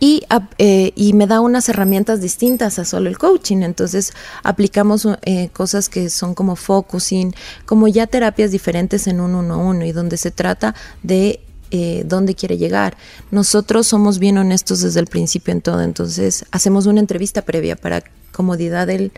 y, 0.00 0.22
eh, 0.58 0.92
y, 0.94 1.12
me 1.12 1.26
da 1.26 1.40
unas 1.40 1.68
herramientas 1.68 2.20
distintas 2.20 2.78
a 2.78 2.84
solo 2.84 3.08
el 3.08 3.18
coaching. 3.18 3.58
Entonces 3.58 4.12
aplicamos 4.42 5.06
eh, 5.22 5.48
cosas 5.52 5.88
que 5.88 6.10
son 6.10 6.34
como 6.34 6.56
focusing, 6.56 7.34
como 7.66 7.88
ya 7.88 8.06
terapias 8.06 8.50
diferentes 8.50 9.06
en 9.06 9.20
un 9.20 9.34
uno 9.34 9.54
a 9.54 9.56
uno 9.56 9.84
y 9.84 9.92
donde 9.92 10.16
se 10.16 10.30
trata 10.30 10.74
de 11.02 11.40
eh, 11.70 12.04
dónde 12.06 12.34
quiere 12.34 12.56
llegar. 12.56 12.96
Nosotros 13.30 13.86
somos 13.86 14.18
bien 14.18 14.38
honestos 14.38 14.80
desde 14.80 15.00
el 15.00 15.06
principio 15.06 15.52
en 15.52 15.60
todo, 15.60 15.82
entonces 15.82 16.44
hacemos 16.50 16.86
una 16.86 17.00
entrevista 17.00 17.42
previa 17.42 17.74
para 17.74 18.04
comodidad 18.32 18.86
del, 18.86 19.12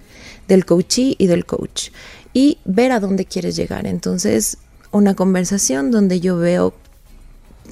del 0.48 0.64
coachee 0.64 1.16
y 1.18 1.26
del 1.26 1.44
coach 1.44 1.90
y 2.32 2.58
ver 2.64 2.92
a 2.92 3.00
dónde 3.00 3.24
quieres 3.24 3.56
llegar. 3.56 3.86
Entonces, 3.86 4.58
una 4.90 5.14
conversación 5.14 5.90
donde 5.90 6.20
yo 6.20 6.38
veo 6.38 6.74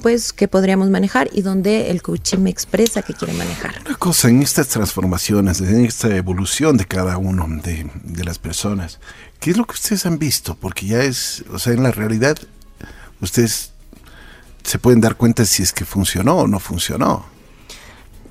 pues 0.01 0.33
que 0.33 0.47
podríamos 0.47 0.89
manejar 0.89 1.29
y 1.33 1.41
donde 1.41 1.89
el 1.91 2.01
coaching 2.01 2.39
me 2.39 2.49
expresa 2.49 3.01
que 3.01 3.13
quiere 3.13 3.33
manejar. 3.33 3.81
Una 3.85 3.95
cosa, 3.95 4.29
en 4.29 4.41
estas 4.41 4.67
transformaciones, 4.67 5.61
en 5.61 5.85
esta 5.85 6.15
evolución 6.15 6.77
de 6.77 6.85
cada 6.85 7.17
uno 7.17 7.47
de, 7.63 7.89
de 8.03 8.23
las 8.23 8.39
personas, 8.39 8.99
¿qué 9.39 9.51
es 9.51 9.57
lo 9.57 9.65
que 9.65 9.73
ustedes 9.73 10.05
han 10.05 10.19
visto? 10.19 10.55
Porque 10.55 10.85
ya 10.85 11.03
es, 11.03 11.43
o 11.51 11.59
sea, 11.59 11.73
en 11.73 11.83
la 11.83 11.91
realidad, 11.91 12.37
ustedes 13.21 13.71
se 14.63 14.79
pueden 14.79 15.01
dar 15.01 15.15
cuenta 15.15 15.45
si 15.45 15.63
es 15.63 15.71
que 15.71 15.85
funcionó 15.85 16.37
o 16.37 16.47
no 16.47 16.59
funcionó. 16.59 17.25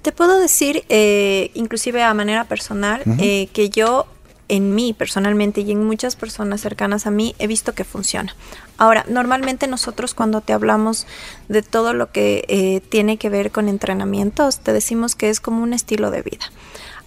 Te 0.03 0.13
puedo 0.13 0.39
decir, 0.39 0.85
eh, 0.91 1.51
inclusive 1.55 2.03
a 2.03 2.13
manera 2.13 2.45
personal, 2.45 3.03
eh, 3.19 3.49
que 3.55 3.71
yo 3.71 4.07
en 4.49 4.75
mí 4.75 4.93
personalmente 4.93 5.63
y 5.63 5.73
en 5.73 5.85
muchas 5.85 6.17
personas 6.17 6.61
cercanas 6.61 7.07
a 7.07 7.11
mí 7.11 7.35
he 7.39 7.47
visto 7.47 7.75
que 7.75 7.85
funciona. 7.85 8.35
Ahora, 8.77 9.05
normalmente 9.09 9.67
nosotros 9.67 10.15
cuando 10.15 10.41
te 10.41 10.53
hablamos 10.53 11.07
de 11.49 11.63
todo 11.63 11.93
lo 11.93 12.11
que 12.11 12.45
eh, 12.49 12.81
tiene 12.89 13.17
que 13.17 13.31
ver 13.31 13.51
con 13.51 13.69
entrenamientos, 13.69 14.61
te 14.61 14.73
decimos 14.73 15.15
que 15.15 15.31
es 15.31 15.41
como 15.41 15.63
un 15.63 15.73
estilo 15.73 16.11
de 16.11 16.23
vida. 16.23 16.51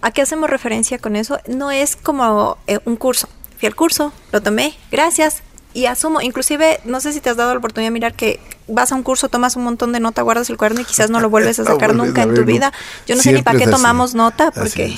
¿A 0.00 0.10
qué 0.10 0.22
hacemos 0.22 0.48
referencia 0.48 0.98
con 0.98 1.16
eso? 1.16 1.38
No 1.46 1.70
es 1.70 1.96
como 1.96 2.56
eh, 2.66 2.78
un 2.84 2.96
curso. 2.96 3.28
Fui 3.58 3.66
al 3.66 3.74
curso, 3.74 4.12
lo 4.32 4.40
tomé, 4.40 4.76
gracias, 4.90 5.42
y 5.74 5.86
asumo, 5.86 6.20
inclusive, 6.20 6.80
no 6.84 7.00
sé 7.00 7.12
si 7.12 7.20
te 7.20 7.30
has 7.30 7.36
dado 7.36 7.52
la 7.52 7.58
oportunidad 7.58 7.88
de 7.88 7.92
mirar 7.92 8.14
que 8.14 8.40
vas 8.66 8.90
a 8.92 8.94
un 8.94 9.02
curso, 9.02 9.28
tomas 9.28 9.54
un 9.56 9.64
montón 9.64 9.92
de 9.92 10.00
nota, 10.00 10.22
guardas 10.22 10.48
el 10.50 10.56
cuaderno 10.56 10.80
y 10.80 10.84
quizás 10.84 11.10
no 11.10 11.20
lo 11.20 11.28
vuelves 11.30 11.58
a 11.58 11.64
sacar 11.66 11.94
nunca 11.94 12.22
en 12.22 12.34
tu 12.34 12.44
vida. 12.44 12.72
Yo 13.06 13.16
no 13.16 13.22
sé 13.22 13.32
ni 13.32 13.42
para 13.42 13.58
qué 13.58 13.66
tomamos 13.66 14.14
nota, 14.14 14.50
porque... 14.50 14.96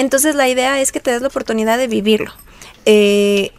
Entonces 0.00 0.34
la 0.34 0.48
idea 0.48 0.80
es 0.80 0.92
que 0.92 1.00
te 1.00 1.10
des 1.10 1.20
la 1.20 1.28
oportunidad 1.28 1.76
de 1.76 1.86
vivirlo. 1.86 2.32
Eh, 2.86 3.52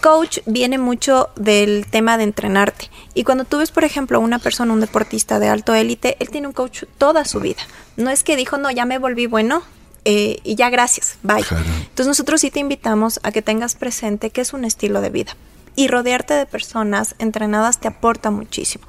coach 0.00 0.38
viene 0.46 0.78
mucho 0.78 1.28
del 1.34 1.86
tema 1.90 2.16
de 2.16 2.22
entrenarte. 2.22 2.88
Y 3.14 3.24
cuando 3.24 3.44
tú 3.44 3.58
ves, 3.58 3.72
por 3.72 3.82
ejemplo, 3.82 4.20
una 4.20 4.38
persona, 4.38 4.72
un 4.72 4.80
deportista 4.80 5.40
de 5.40 5.48
alto 5.48 5.74
élite, 5.74 6.16
él 6.20 6.30
tiene 6.30 6.46
un 6.46 6.52
coach 6.52 6.84
toda 6.98 7.24
su 7.24 7.40
vida. 7.40 7.62
No 7.96 8.10
es 8.10 8.22
que 8.22 8.36
dijo, 8.36 8.58
no, 8.58 8.70
ya 8.70 8.84
me 8.84 8.98
volví 8.98 9.26
bueno. 9.26 9.64
Eh, 10.04 10.38
y 10.44 10.54
ya 10.54 10.70
gracias, 10.70 11.18
bye. 11.24 11.44
Entonces 11.50 12.06
nosotros 12.06 12.40
sí 12.40 12.52
te 12.52 12.60
invitamos 12.60 13.18
a 13.24 13.32
que 13.32 13.42
tengas 13.42 13.74
presente 13.74 14.30
que 14.30 14.40
es 14.40 14.52
un 14.52 14.64
estilo 14.64 15.00
de 15.00 15.10
vida. 15.10 15.36
Y 15.74 15.88
rodearte 15.88 16.34
de 16.34 16.46
personas 16.46 17.16
entrenadas 17.18 17.80
te 17.80 17.88
aporta 17.88 18.30
muchísimo 18.30 18.86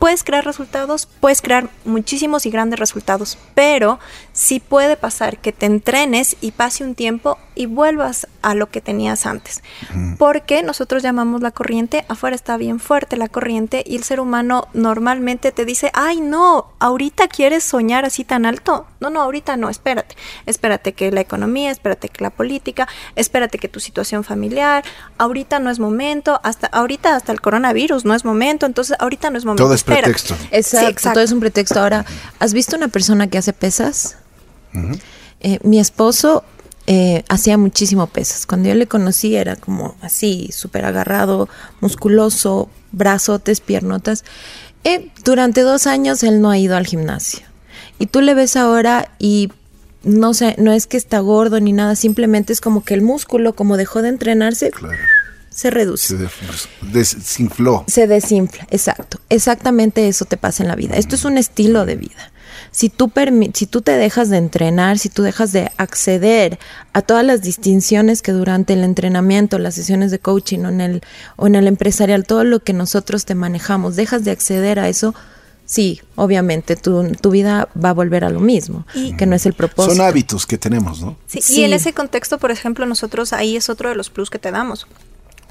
puedes 0.00 0.24
crear 0.24 0.44
resultados, 0.44 1.06
puedes 1.20 1.42
crear 1.42 1.68
muchísimos 1.84 2.46
y 2.46 2.50
grandes 2.50 2.80
resultados, 2.80 3.36
pero 3.54 4.00
sí 4.32 4.58
puede 4.58 4.96
pasar 4.96 5.38
que 5.38 5.52
te 5.52 5.66
entrenes 5.66 6.36
y 6.40 6.52
pase 6.52 6.82
un 6.82 6.94
tiempo 6.94 7.38
y 7.54 7.66
vuelvas 7.66 8.26
a 8.40 8.54
lo 8.54 8.70
que 8.70 8.80
tenías 8.80 9.26
antes. 9.26 9.62
Porque 10.18 10.62
nosotros 10.62 11.02
llamamos 11.02 11.42
la 11.42 11.50
corriente, 11.50 12.06
afuera 12.08 12.34
está 12.34 12.56
bien 12.56 12.80
fuerte 12.80 13.18
la 13.18 13.28
corriente 13.28 13.84
y 13.86 13.96
el 13.96 14.02
ser 14.02 14.20
humano 14.20 14.68
normalmente 14.72 15.52
te 15.52 15.66
dice, 15.66 15.90
ay 15.92 16.22
no, 16.22 16.72
ahorita 16.78 17.28
quieres 17.28 17.62
soñar 17.62 18.06
así 18.06 18.24
tan 18.24 18.46
alto. 18.46 18.86
No, 19.00 19.10
no, 19.10 19.20
ahorita 19.20 19.58
no, 19.58 19.68
espérate. 19.68 20.16
Espérate 20.46 20.94
que 20.94 21.12
la 21.12 21.20
economía, 21.20 21.70
espérate 21.70 22.08
que 22.08 22.24
la 22.24 22.30
política, 22.30 22.88
espérate 23.16 23.58
que 23.58 23.68
tu 23.68 23.80
situación 23.80 24.24
familiar, 24.24 24.82
ahorita 25.18 25.58
no 25.58 25.68
es 25.68 25.78
momento, 25.78 26.40
hasta 26.42 26.68
ahorita 26.68 27.16
hasta 27.16 27.32
el 27.32 27.42
coronavirus 27.42 28.06
no 28.06 28.14
es 28.14 28.24
momento, 28.24 28.64
entonces 28.64 28.96
ahorita 28.98 29.28
no 29.28 29.36
es 29.36 29.44
momento. 29.44 29.64
Todo 29.64 29.74
es 29.74 29.84
pretexto. 29.94 30.36
Exacto, 30.50 31.12
todo 31.12 31.22
es 31.22 31.32
un 31.32 31.40
pretexto. 31.40 31.80
Ahora, 31.80 32.04
¿has 32.38 32.52
visto 32.52 32.76
una 32.76 32.88
persona 32.88 33.28
que 33.28 33.38
hace 33.38 33.52
pesas? 33.52 34.16
Eh, 35.40 35.58
mi 35.62 35.80
esposo 35.80 36.44
eh, 36.86 37.24
hacía 37.28 37.58
muchísimo 37.58 38.06
pesas. 38.06 38.46
Cuando 38.46 38.68
yo 38.68 38.74
le 38.74 38.86
conocí 38.86 39.36
era 39.36 39.56
como 39.56 39.96
así, 40.00 40.50
súper 40.52 40.84
agarrado, 40.84 41.48
musculoso, 41.80 42.68
brazotes, 42.92 43.60
piernotas. 43.60 44.24
Eh, 44.84 45.10
durante 45.24 45.60
dos 45.60 45.86
años 45.86 46.22
él 46.22 46.40
no 46.40 46.50
ha 46.50 46.58
ido 46.58 46.76
al 46.76 46.86
gimnasio. 46.86 47.46
Y 47.98 48.06
tú 48.06 48.20
le 48.22 48.34
ves 48.34 48.56
ahora 48.56 49.10
y 49.18 49.52
no 50.02 50.32
sé, 50.32 50.56
no 50.58 50.72
es 50.72 50.86
que 50.86 50.96
está 50.96 51.20
gordo 51.20 51.60
ni 51.60 51.72
nada, 51.72 51.94
simplemente 51.94 52.52
es 52.52 52.60
como 52.60 52.82
que 52.82 52.94
el 52.94 53.02
músculo, 53.02 53.54
como 53.54 53.76
dejó 53.76 54.00
de 54.00 54.08
entrenarse, 54.08 54.70
se 55.50 55.70
reduce. 55.70 56.16
Se 56.16 56.28
desinfló. 56.80 57.84
Se 57.88 58.06
desinfla, 58.06 58.66
exacto. 58.70 59.18
Exactamente 59.28 60.08
eso 60.08 60.24
te 60.24 60.36
pasa 60.36 60.62
en 60.62 60.68
la 60.68 60.76
vida. 60.76 60.94
Esto 60.94 61.16
es 61.16 61.24
un 61.24 61.38
estilo 61.38 61.84
de 61.86 61.96
vida. 61.96 62.32
Si 62.70 62.88
tú, 62.88 63.10
si 63.52 63.66
tú 63.66 63.82
te 63.82 63.92
dejas 63.92 64.30
de 64.30 64.36
entrenar, 64.36 64.98
si 64.98 65.08
tú 65.08 65.24
dejas 65.24 65.50
de 65.50 65.72
acceder 65.76 66.60
a 66.92 67.02
todas 67.02 67.24
las 67.24 67.42
distinciones 67.42 68.22
que 68.22 68.30
durante 68.30 68.74
el 68.74 68.84
entrenamiento, 68.84 69.58
las 69.58 69.74
sesiones 69.74 70.12
de 70.12 70.20
coaching 70.20 70.60
o 70.60 70.68
en 70.68 70.80
el, 70.80 71.02
o 71.34 71.48
en 71.48 71.56
el 71.56 71.66
empresarial, 71.66 72.24
todo 72.24 72.44
lo 72.44 72.60
que 72.60 72.72
nosotros 72.72 73.24
te 73.24 73.34
manejamos, 73.34 73.96
dejas 73.96 74.24
de 74.24 74.30
acceder 74.30 74.78
a 74.78 74.88
eso, 74.88 75.16
sí, 75.64 76.00
obviamente 76.14 76.76
tu, 76.76 77.10
tu, 77.20 77.30
vida 77.30 77.68
va 77.82 77.90
a 77.90 77.94
volver 77.94 78.24
a 78.24 78.30
lo 78.30 78.38
mismo, 78.38 78.86
que 79.18 79.26
no 79.26 79.34
es 79.34 79.46
el 79.46 79.54
propósito. 79.54 79.96
Son 79.96 80.06
hábitos 80.06 80.46
que 80.46 80.56
tenemos, 80.56 81.02
¿no? 81.02 81.16
Sí, 81.26 81.40
sí, 81.42 81.60
y 81.60 81.64
en 81.64 81.72
ese 81.72 81.92
contexto, 81.92 82.38
por 82.38 82.52
ejemplo, 82.52 82.86
nosotros 82.86 83.32
ahí 83.32 83.56
es 83.56 83.68
otro 83.68 83.88
de 83.88 83.96
los 83.96 84.10
plus 84.10 84.30
que 84.30 84.38
te 84.38 84.52
damos 84.52 84.86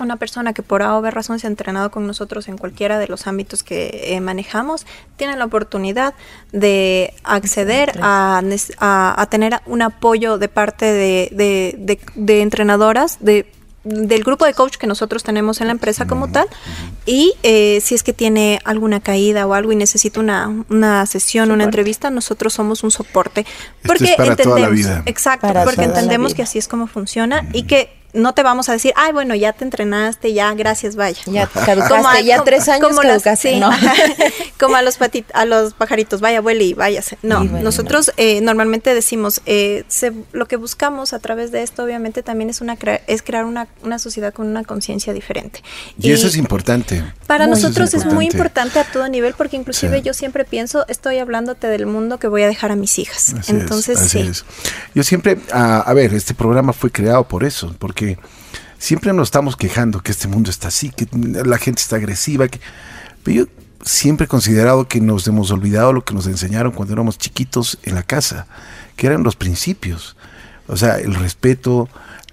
una 0.03 0.17
persona 0.17 0.53
que 0.53 0.63
por 0.63 0.81
A 0.81 0.97
o 0.97 1.01
B 1.01 1.11
razón 1.11 1.39
se 1.39 1.47
ha 1.47 1.49
entrenado 1.49 1.91
con 1.91 2.07
nosotros 2.07 2.47
en 2.47 2.57
cualquiera 2.57 2.99
de 2.99 3.07
los 3.07 3.27
ámbitos 3.27 3.63
que 3.63 4.15
eh, 4.15 4.21
manejamos, 4.21 4.85
tiene 5.17 5.35
la 5.35 5.45
oportunidad 5.45 6.13
de 6.51 7.13
acceder 7.23 7.93
a, 8.01 8.41
a, 8.79 9.27
tener 9.29 9.61
un 9.65 9.81
apoyo 9.81 10.37
de 10.37 10.47
parte 10.47 10.85
de, 10.85 11.99
de, 12.15 12.41
entrenadoras, 12.41 13.17
de 13.19 13.45
del 13.85 14.23
grupo 14.25 14.45
de 14.45 14.53
coach 14.53 14.75
que 14.75 14.87
nosotros 14.87 15.23
tenemos 15.23 15.61
en 15.61 15.67
la 15.67 15.71
empresa 15.71 16.05
como 16.05 16.29
tal. 16.29 16.47
y 17.05 17.33
eh, 17.43 17.79
si 17.81 17.95
es 17.95 18.03
que 18.03 18.11
tiene 18.11 18.59
alguna 18.65 18.99
caída 18.99 19.47
o 19.47 19.53
algo 19.53 19.71
y 19.71 19.77
necesita 19.77 20.19
una, 20.19 20.65
una 20.69 21.05
sesión, 21.05 21.49
una 21.49 21.63
entrevista, 21.63 22.09
nosotros 22.09 22.53
somos 22.53 22.83
un 22.83 22.91
soporte. 22.91 23.45
Porque 23.83 24.15
entendemos, 24.17 24.79
exacto, 25.05 25.47
porque 25.63 25.83
entendemos 25.83 26.33
que 26.33 26.43
así 26.43 26.59
es 26.59 26.67
como 26.67 26.87
funciona 26.87 27.47
y 27.53 27.63
que 27.63 27.98
no 28.13 28.33
te 28.33 28.41
vamos 28.41 28.69
a 28.69 28.73
decir, 28.73 28.91
ay, 28.95 29.13
bueno, 29.13 29.35
ya 29.35 29.53
te 29.53 29.63
entrenaste, 29.63 30.33
ya, 30.33 30.53
gracias, 30.55 30.95
vaya. 30.95 31.19
Ya 31.27 31.47
caducaste, 31.47 32.23
ya 32.23 32.43
tres 32.43 32.67
años 32.67 32.87
como 32.87 33.01
caducaste, 33.01 33.59
¿no? 33.59 33.69
como 34.59 34.75
a 34.75 34.81
los, 34.81 34.97
a 35.33 35.45
los 35.45 35.73
pajaritos, 35.73 36.19
vaya, 36.19 36.41
vuele 36.41 36.63
y 36.63 36.73
váyase. 36.73 37.17
No, 37.21 37.43
nosotros 37.43 38.11
eh, 38.17 38.41
normalmente 38.41 38.93
decimos, 38.93 39.41
eh, 39.45 39.83
lo 40.31 40.47
que 40.47 40.55
buscamos 40.55 41.13
a 41.13 41.19
través 41.19 41.51
de 41.51 41.61
esto, 41.61 41.83
obviamente, 41.83 42.23
también 42.23 42.49
es, 42.49 42.61
una 42.61 42.77
es 43.07 43.21
crear 43.21 43.45
una, 43.45 43.67
una 43.83 43.99
sociedad 43.99 44.33
con 44.33 44.47
una 44.47 44.63
conciencia 44.63 45.13
diferente. 45.13 45.61
Y, 45.99 46.11
eso 46.11 46.27
es 46.27 46.35
importante. 46.35 47.03
Para 47.27 47.45
nosotros 47.45 47.93
es, 47.93 48.05
muy 48.05 48.25
importante 48.25 48.79
a 48.79 48.85
todo 48.85 49.07
nivel, 49.07 49.35
porque 49.35 49.55
inclusive 49.55 50.01
yo 50.01 50.13
siempre 50.13 50.45
pienso, 50.45 50.85
estoy 50.87 51.19
hablándote 51.19 51.67
del 51.67 51.85
mundo 51.85 52.17
que 52.17 52.27
voy 52.27 52.41
a 52.41 52.47
dejar 52.47 52.71
a 52.71 52.75
mis 52.75 52.97
hijas. 52.97 53.35
Entonces, 53.47 53.99
sí. 53.99 54.31
Yo 54.95 55.03
siempre, 55.03 55.37
a 55.51 55.93
ver, 55.93 56.13
este 56.13 56.33
programa 56.33 56.73
fue 56.73 56.91
creado 56.91 57.27
por 57.27 57.43
eso, 57.43 57.75
porque 57.77 57.98
siempre 58.77 59.13
nos 59.13 59.27
estamos 59.27 59.55
quejando 59.55 60.01
que 60.01 60.11
este 60.11 60.27
mundo 60.27 60.49
está 60.49 60.69
así, 60.69 60.89
que 60.89 61.07
la 61.13 61.57
gente 61.57 61.81
está 61.81 61.97
agresiva, 61.97 62.47
que... 62.47 62.59
pero 63.23 63.45
yo 63.45 63.47
siempre 63.83 64.25
he 64.25 64.27
considerado 64.27 64.87
que 64.87 65.01
nos 65.01 65.27
hemos 65.27 65.51
olvidado 65.51 65.93
lo 65.93 66.03
que 66.03 66.13
nos 66.13 66.27
enseñaron 66.27 66.71
cuando 66.71 66.93
éramos 66.93 67.17
chiquitos 67.17 67.79
en 67.83 67.95
la 67.95 68.03
casa, 68.03 68.47
que 68.95 69.07
eran 69.07 69.23
los 69.23 69.35
principios, 69.35 70.15
o 70.67 70.77
sea, 70.77 70.97
el 70.97 71.15
respeto, 71.15 71.89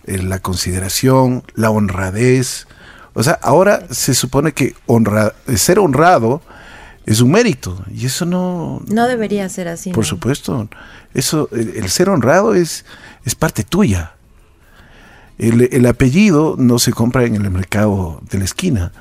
eh, 0.07 0.22
la 0.22 0.38
consideración, 0.38 1.42
la 1.55 1.70
honradez. 1.70 2.66
O 3.14 3.22
sea, 3.22 3.38
ahora 3.42 3.87
se 3.90 4.14
supone 4.14 4.52
que 4.52 4.74
honra, 4.87 5.35
ser 5.57 5.79
honrado 5.79 6.42
es 7.07 7.20
un 7.20 7.31
mérito 7.31 7.83
y 7.92 8.07
eso 8.07 8.26
no 8.26 8.83
no 8.88 9.07
debería 9.07 9.48
ser 9.48 9.68
así. 9.68 9.90
Por 9.92 10.05
supuesto, 10.05 10.68
eso 11.14 11.48
el, 11.52 11.88
ser 11.88 12.11
honrado 12.11 12.55
es 12.55 12.85
es 13.24 13.35
parte 13.35 13.64
tuya. 13.64 14.12
El, 15.38 15.87
apellido 15.87 16.57
no 16.59 16.79
se 16.79 16.92
compra 16.92 17.25
en 17.25 17.35
el 17.35 17.51
mercado 17.51 18.20
de 18.31 18.38
la 18.38 18.44
esquina. 18.44 18.92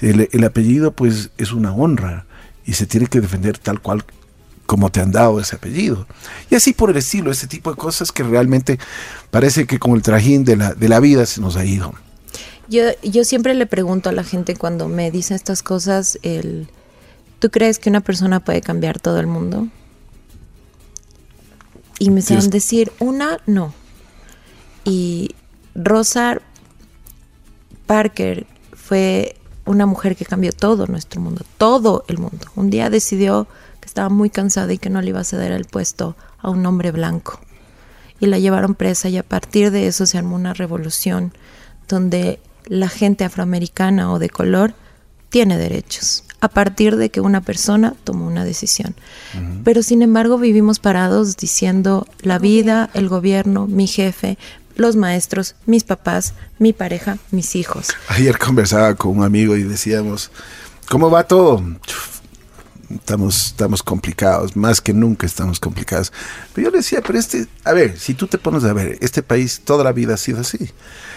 El, 0.00 0.44
apellido 0.44 0.92
pues 0.92 1.30
es 1.38 1.52
una 1.52 1.72
honra 1.72 2.26
y 2.64 2.72
se 2.72 2.86
tiene 2.86 3.06
que 3.06 3.20
defender 3.20 3.58
tal 3.58 3.80
cual 3.80 4.04
como 4.66 4.90
te 4.90 5.00
han 5.00 5.12
dado 5.12 5.38
ese 5.38 5.56
apellido. 5.56 6.06
Y 6.50 6.56
así 6.56 6.72
por 6.72 6.90
el 6.90 6.96
estilo, 6.96 7.30
ese 7.30 7.46
tipo 7.46 7.70
de 7.70 7.76
cosas 7.76 8.10
que 8.10 8.24
realmente 8.24 8.80
parece 9.30 9.66
que 9.66 9.78
con 9.78 9.92
el 9.92 10.02
trajín 10.02 10.44
de 10.44 10.56
la, 10.56 10.74
de 10.74 10.88
la 10.88 10.98
vida 10.98 11.24
se 11.24 11.40
nos 11.40 11.56
ha 11.56 11.64
ido. 11.64 11.94
Yo, 12.68 12.82
yo 13.02 13.24
siempre 13.24 13.54
le 13.54 13.66
pregunto 13.66 14.08
a 14.08 14.12
la 14.12 14.24
gente 14.24 14.56
cuando 14.56 14.88
me 14.88 15.12
dice 15.12 15.36
estas 15.36 15.62
cosas, 15.62 16.18
el, 16.22 16.66
¿tú 17.38 17.50
crees 17.50 17.78
que 17.78 17.88
una 17.88 18.00
persona 18.00 18.40
puede 18.40 18.60
cambiar 18.60 18.98
todo 18.98 19.20
el 19.20 19.28
mundo? 19.28 19.68
Y 22.00 22.10
me 22.10 22.22
saben 22.22 22.50
decir, 22.50 22.92
una, 22.98 23.38
no. 23.46 23.72
Y 24.84 25.34
Rosa 25.76 26.40
Parker 27.86 28.46
fue 28.72 29.36
una 29.64 29.86
mujer 29.86 30.16
que 30.16 30.24
cambió 30.24 30.52
todo 30.52 30.86
nuestro 30.86 31.20
mundo, 31.20 31.44
todo 31.58 32.04
el 32.08 32.18
mundo. 32.18 32.46
Un 32.54 32.70
día 32.70 32.88
decidió 32.88 33.46
que 33.80 33.86
estaba 33.86 34.08
muy 34.08 34.30
cansada 34.30 34.72
y 34.72 34.78
que 34.78 34.90
no 34.90 35.02
le 35.02 35.10
iba 35.10 35.20
a 35.20 35.24
ceder 35.24 35.52
el 35.52 35.66
puesto 35.66 36.16
a 36.38 36.50
un 36.50 36.64
hombre 36.64 36.92
blanco. 36.92 37.40
Y 38.20 38.26
la 38.26 38.38
llevaron 38.38 38.74
presa 38.74 39.08
y 39.08 39.18
a 39.18 39.22
partir 39.22 39.70
de 39.70 39.86
eso 39.86 40.06
se 40.06 40.18
armó 40.18 40.36
una 40.36 40.54
revolución 40.54 41.32
donde 41.88 42.40
la 42.64 42.88
gente 42.88 43.24
afroamericana 43.24 44.12
o 44.12 44.18
de 44.18 44.30
color 44.30 44.74
tiene 45.28 45.58
derechos 45.58 46.24
a 46.40 46.48
partir 46.48 46.96
de 46.96 47.10
que 47.10 47.20
una 47.20 47.40
persona 47.40 47.94
tomó 48.04 48.26
una 48.26 48.44
decisión. 48.44 48.94
Pero 49.64 49.82
sin 49.82 50.02
embargo 50.02 50.38
vivimos 50.38 50.78
parados 50.78 51.36
diciendo 51.36 52.06
la 52.20 52.38
vida, 52.38 52.90
el 52.94 53.08
gobierno, 53.08 53.66
mi 53.66 53.86
jefe, 53.86 54.38
los 54.76 54.94
maestros, 54.96 55.56
mis 55.66 55.84
papás, 55.84 56.34
mi 56.58 56.72
pareja, 56.72 57.18
mis 57.30 57.56
hijos. 57.56 57.88
Ayer 58.08 58.38
conversaba 58.38 58.94
con 58.94 59.18
un 59.18 59.24
amigo 59.24 59.56
y 59.56 59.62
decíamos, 59.62 60.30
¿cómo 60.88 61.10
va 61.10 61.24
todo? 61.24 61.62
Estamos, 62.90 63.46
estamos 63.46 63.82
complicados, 63.82 64.54
más 64.54 64.80
que 64.80 64.92
nunca 64.92 65.26
estamos 65.26 65.58
complicados. 65.58 66.12
Pero 66.54 66.66
yo 66.66 66.70
le 66.70 66.78
decía, 66.78 67.00
pero 67.04 67.18
este, 67.18 67.46
a 67.64 67.72
ver, 67.72 67.98
si 67.98 68.14
tú 68.14 68.28
te 68.28 68.38
pones 68.38 68.62
a 68.64 68.72
ver, 68.72 68.96
este 69.00 69.22
país 69.22 69.62
toda 69.64 69.82
la 69.82 69.92
vida 69.92 70.14
ha 70.14 70.18
sido 70.18 70.40
así. 70.40 70.70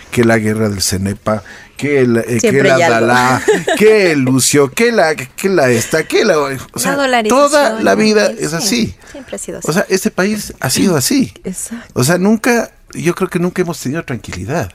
Que 0.09 0.23
la 0.23 0.39
guerra 0.39 0.69
del 0.69 0.81
Cenepa, 0.81 1.43
que, 1.77 1.99
el, 1.99 2.17
eh, 2.17 2.39
que 2.41 2.63
la 2.63 2.79
Dalá, 2.79 3.43
que 3.77 4.13
el 4.13 4.21
Lucio, 4.21 4.71
que 4.71 4.91
la, 4.91 5.15
que 5.15 5.49
la 5.49 5.69
esta, 5.69 6.01
que 6.03 6.25
la... 6.25 6.39
O 6.39 6.79
sea, 6.79 6.97
toda 7.27 7.79
la 7.83 7.93
vida 7.93 8.31
es 8.31 8.53
así. 8.53 8.95
Siempre 9.11 9.35
ha 9.35 9.39
sido 9.39 9.59
así. 9.59 9.69
O 9.69 9.73
sea, 9.73 9.85
este 9.87 10.09
país 10.09 10.55
ha 10.59 10.71
sido 10.71 10.97
así. 10.97 11.31
Exacto. 11.43 11.91
O 11.93 12.03
sea, 12.03 12.17
nunca 12.17 12.71
yo 12.93 13.15
creo 13.15 13.29
que 13.29 13.39
nunca 13.39 13.61
hemos 13.61 13.79
tenido 13.79 14.03
tranquilidad. 14.03 14.71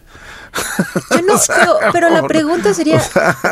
pero, 1.93 2.11
la 2.11 2.27
pregunta 2.27 2.75
sería, 2.75 3.03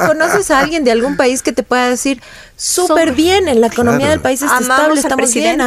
¿conoces 0.07 0.51
a 0.51 0.61
alguien 0.61 0.85
de 0.85 0.93
algún 0.93 1.17
país 1.17 1.43
que 1.43 1.53
te 1.53 1.63
pueda 1.63 1.89
decir 1.89 2.23
súper 2.57 3.13
bien, 3.13 3.49
en 3.49 3.61
la 3.61 3.67
economía 3.67 4.09
del 4.11 4.21
país 4.21 4.43
está 4.43 4.61
estable, 4.61 5.01
estamos 5.01 5.35
bien? 5.35 5.61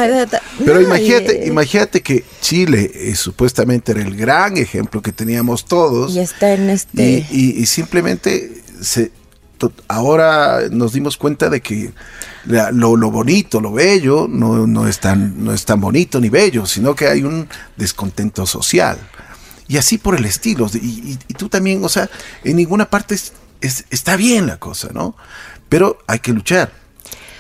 Pero 0.64 0.82
imagínate, 0.82 1.46
imagínate 1.46 2.02
que 2.02 2.24
Chile 2.42 2.92
eh, 2.94 3.16
supuestamente 3.16 3.92
era 3.92 4.02
el 4.02 4.16
gran 4.16 4.58
ejemplo 4.58 5.02
que 5.02 5.12
teníamos 5.12 5.66
todos. 5.66 6.16
Y 6.16 6.20
está 6.20 6.54
en 6.54 6.70
este... 6.70 7.26
Y, 7.30 7.66
simplemente 7.66 8.64
se, 8.82 9.12
ahora 9.88 10.62
nos 10.70 10.94
dimos 10.94 11.18
cuenta 11.18 11.50
de 11.50 11.62
que 11.62 11.92
lo, 12.46 13.12
bonito, 13.12 13.62
lo 13.62 13.72
bello, 13.72 14.28
no, 14.30 14.68
no, 14.68 14.88
es 14.88 15.00
tan, 15.00 15.44
no 15.44 15.54
es 15.54 15.66
tan 15.66 15.80
bonito 15.80 16.20
ni 16.20 16.30
bello, 16.30 16.66
sino 16.66 16.96
que 16.96 17.08
hay 17.08 17.24
un 17.24 17.48
descontento 17.76 18.46
social. 18.46 18.98
Y 19.68 19.78
así 19.78 19.98
por 19.98 20.16
el 20.16 20.26
estilo. 20.26 20.68
Y, 20.74 21.16
tú 21.38 21.50
también, 21.50 21.84
o 21.84 21.90
sea, 21.90 22.10
en 22.44 22.58
ninguna 22.58 22.90
parte 22.90 23.18
está 23.62 24.16
bien 24.16 24.48
la 24.48 24.58
cosa, 24.58 24.90
¿no? 24.94 25.16
Pero 25.70 25.98
hay 26.08 26.20
que 26.20 26.32
luchar. 26.32 26.72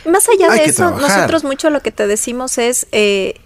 Más 0.05 0.27
allá 0.29 0.51
Hay 0.51 0.59
de 0.59 0.65
eso, 0.65 0.87
trabajar. 0.87 1.17
nosotros 1.17 1.43
mucho 1.43 1.69
lo 1.69 1.81
que 1.81 1.91
te 1.91 2.07
decimos 2.07 2.57
es, 2.57 2.87
eh, 2.91 3.39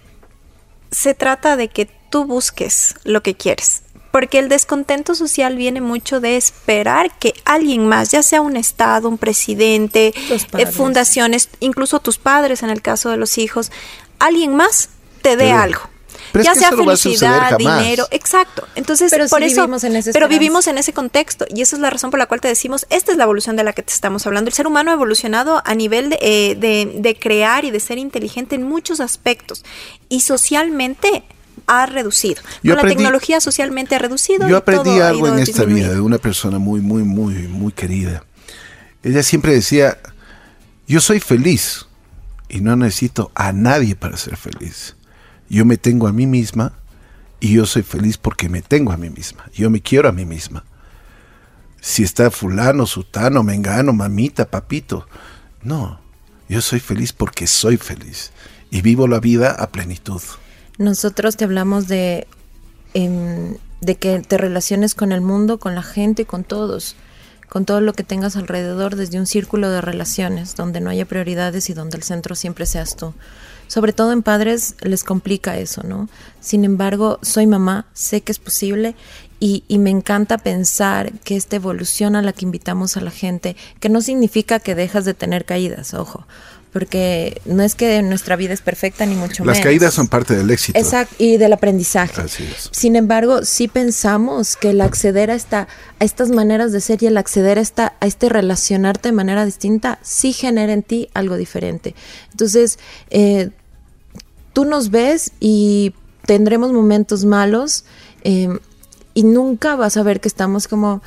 se 0.90 1.14
trata 1.14 1.56
de 1.56 1.68
que 1.68 1.88
tú 2.10 2.24
busques 2.24 2.94
lo 3.04 3.22
que 3.22 3.34
quieres. 3.34 3.82
Porque 4.10 4.38
el 4.40 4.48
descontento 4.48 5.14
social 5.14 5.56
viene 5.56 5.80
mucho 5.80 6.20
de 6.20 6.36
esperar 6.36 7.16
que 7.18 7.32
alguien 7.44 7.86
más, 7.86 8.10
ya 8.10 8.22
sea 8.22 8.40
un 8.40 8.56
Estado, 8.56 9.08
un 9.08 9.18
presidente, 9.18 10.12
eh, 10.58 10.66
fundaciones, 10.66 11.48
incluso 11.60 12.00
tus 12.00 12.18
padres 12.18 12.62
en 12.62 12.70
el 12.70 12.82
caso 12.82 13.10
de 13.10 13.16
los 13.16 13.38
hijos, 13.38 13.70
alguien 14.18 14.56
más 14.56 14.88
te 15.22 15.30
dé 15.36 15.44
Pero- 15.44 15.58
algo. 15.60 15.80
pero 16.32 16.42
es 16.42 16.46
ya 16.46 16.52
que 16.54 16.58
sea 16.58 16.68
eso 16.68 16.76
no 16.76 16.84
va 16.86 16.92
a 16.92 16.96
suceder 16.96 17.18
felicidad, 17.30 17.50
jamás. 17.58 17.82
dinero, 17.84 18.06
exacto. 18.10 18.66
Entonces, 18.74 19.10
Pero 19.10 19.26
por 19.28 19.42
eso, 19.42 19.62
vivimos 19.62 19.84
en 19.84 19.96
esa 19.96 20.12
pero 20.12 20.28
vivimos 20.28 20.66
en 20.66 20.78
ese 20.78 20.92
contexto 20.92 21.44
y 21.48 21.62
esa 21.62 21.76
es 21.76 21.82
la 21.82 21.90
razón 21.90 22.10
por 22.10 22.18
la 22.18 22.26
cual 22.26 22.40
te 22.40 22.48
decimos, 22.48 22.86
esta 22.90 23.12
es 23.12 23.18
la 23.18 23.24
evolución 23.24 23.56
de 23.56 23.64
la 23.64 23.72
que 23.72 23.82
te 23.82 23.92
estamos 23.92 24.26
hablando. 24.26 24.48
El 24.48 24.54
ser 24.54 24.66
humano 24.66 24.90
ha 24.90 24.94
evolucionado 24.94 25.62
a 25.64 25.74
nivel 25.74 26.10
de, 26.10 26.18
eh, 26.20 26.54
de- 26.56 26.92
de 26.96 27.16
crear 27.18 27.64
y 27.64 27.70
de 27.70 27.80
ser 27.80 27.98
inteligente 27.98 28.54
en 28.56 28.64
muchos 28.64 29.00
aspectos 29.00 29.64
y 30.08 30.20
socialmente 30.20 31.24
ha 31.70 31.86
reducido. 31.86 32.42
Yo 32.62 32.74
Con 32.74 32.84
la 32.84 32.88
tecnología 32.88 33.40
socialmente 33.40 33.94
ha 33.94 34.00
reducido. 34.00 34.48
Yo 34.48 34.56
y 34.56 34.58
aprendí 34.58 34.90
todo 34.90 35.04
algo 35.04 35.26
ido 35.28 35.36
en 35.36 35.42
esta 35.42 35.64
vida 35.64 35.88
de 35.90 36.00
una 36.00 36.18
persona 36.18 36.58
muy, 36.58 36.80
muy, 36.80 37.04
muy, 37.04 37.46
muy 37.46 37.72
querida. 37.72 38.24
Ella 39.04 39.22
siempre 39.22 39.54
decía, 39.54 39.98
yo 40.88 41.00
soy 41.00 41.20
feliz 41.20 41.86
y 42.48 42.60
no 42.60 42.74
necesito 42.74 43.30
a 43.36 43.52
nadie 43.52 43.94
para 43.94 44.16
ser 44.16 44.36
feliz. 44.36 44.96
Yo 45.48 45.64
me 45.64 45.76
tengo 45.76 46.08
a 46.08 46.12
mí 46.12 46.26
misma 46.26 46.72
y 47.38 47.54
yo 47.54 47.66
soy 47.66 47.82
feliz 47.82 48.18
porque 48.18 48.48
me 48.48 48.62
tengo 48.62 48.92
a 48.92 48.96
mí 48.96 49.08
misma. 49.08 49.48
Yo 49.54 49.70
me 49.70 49.80
quiero 49.80 50.08
a 50.08 50.12
mí 50.12 50.24
misma. 50.24 50.64
Si 51.80 52.02
está 52.02 52.30
fulano, 52.30 52.84
sutano, 52.86 53.42
mengano, 53.42 53.92
mamita, 53.92 54.50
papito. 54.50 55.06
No, 55.62 56.00
yo 56.48 56.60
soy 56.60 56.80
feliz 56.80 57.12
porque 57.12 57.46
soy 57.46 57.76
feliz 57.76 58.32
y 58.70 58.82
vivo 58.82 59.06
la 59.06 59.20
vida 59.20 59.52
a 59.52 59.70
plenitud. 59.70 60.20
Nosotros 60.80 61.36
te 61.36 61.44
hablamos 61.44 61.88
de, 61.88 62.26
em, 62.94 63.58
de 63.82 63.96
que 63.96 64.20
te 64.20 64.38
relaciones 64.38 64.94
con 64.94 65.12
el 65.12 65.20
mundo, 65.20 65.58
con 65.58 65.74
la 65.74 65.82
gente, 65.82 66.24
con 66.24 66.42
todos, 66.42 66.96
con 67.50 67.66
todo 67.66 67.82
lo 67.82 67.92
que 67.92 68.02
tengas 68.02 68.34
alrededor, 68.34 68.96
desde 68.96 69.18
un 69.18 69.26
círculo 69.26 69.68
de 69.68 69.82
relaciones, 69.82 70.56
donde 70.56 70.80
no 70.80 70.88
haya 70.88 71.04
prioridades 71.04 71.68
y 71.68 71.74
donde 71.74 71.98
el 71.98 72.02
centro 72.02 72.34
siempre 72.34 72.64
seas 72.64 72.96
tú. 72.96 73.12
Sobre 73.66 73.92
todo 73.92 74.12
en 74.12 74.22
padres 74.22 74.74
les 74.80 75.04
complica 75.04 75.58
eso, 75.58 75.82
¿no? 75.82 76.08
Sin 76.40 76.64
embargo, 76.64 77.18
soy 77.20 77.46
mamá, 77.46 77.84
sé 77.92 78.22
que 78.22 78.32
es 78.32 78.38
posible 78.38 78.94
y, 79.38 79.64
y 79.68 79.78
me 79.78 79.90
encanta 79.90 80.38
pensar 80.38 81.12
que 81.24 81.36
esta 81.36 81.56
evolución 81.56 82.16
a 82.16 82.22
la 82.22 82.32
que 82.32 82.46
invitamos 82.46 82.96
a 82.96 83.02
la 83.02 83.10
gente, 83.10 83.54
que 83.80 83.90
no 83.90 84.00
significa 84.00 84.60
que 84.60 84.74
dejas 84.74 85.04
de 85.04 85.12
tener 85.12 85.44
caídas, 85.44 85.92
ojo, 85.92 86.26
porque 86.72 87.40
no 87.44 87.62
es 87.62 87.74
que 87.74 88.00
nuestra 88.02 88.36
vida 88.36 88.52
es 88.52 88.60
perfecta 88.60 89.04
ni 89.06 89.14
mucho 89.14 89.44
Las 89.44 89.56
menos. 89.58 89.64
caídas 89.64 89.94
son 89.94 90.08
parte 90.08 90.36
del 90.36 90.50
éxito. 90.50 90.78
Exacto, 90.78 91.16
y 91.18 91.36
del 91.36 91.52
aprendizaje. 91.52 92.20
Así 92.20 92.44
es. 92.44 92.68
Sin 92.72 92.94
embargo, 92.96 93.44
sí 93.44 93.66
pensamos 93.66 94.56
que 94.56 94.70
el 94.70 94.80
acceder 94.80 95.30
a 95.30 95.34
esta, 95.34 95.66
a 95.98 96.04
estas 96.04 96.30
maneras 96.30 96.70
de 96.72 96.80
ser 96.80 97.02
y 97.02 97.06
el 97.06 97.16
acceder 97.16 97.58
a 97.58 97.60
esta, 97.60 97.94
a 98.00 98.06
este 98.06 98.28
relacionarte 98.28 99.08
de 99.08 99.12
manera 99.12 99.44
distinta, 99.44 99.98
sí 100.02 100.32
genera 100.32 100.72
en 100.72 100.82
ti 100.82 101.08
algo 101.12 101.36
diferente. 101.36 101.94
Entonces, 102.30 102.78
eh, 103.10 103.50
tú 104.52 104.64
nos 104.64 104.90
ves 104.90 105.32
y 105.40 105.94
tendremos 106.26 106.72
momentos 106.72 107.24
malos 107.24 107.84
eh, 108.22 108.48
y 109.14 109.24
nunca 109.24 109.74
vas 109.74 109.96
a 109.96 110.02
ver 110.02 110.20
que 110.20 110.28
estamos 110.28 110.68
como, 110.68 111.02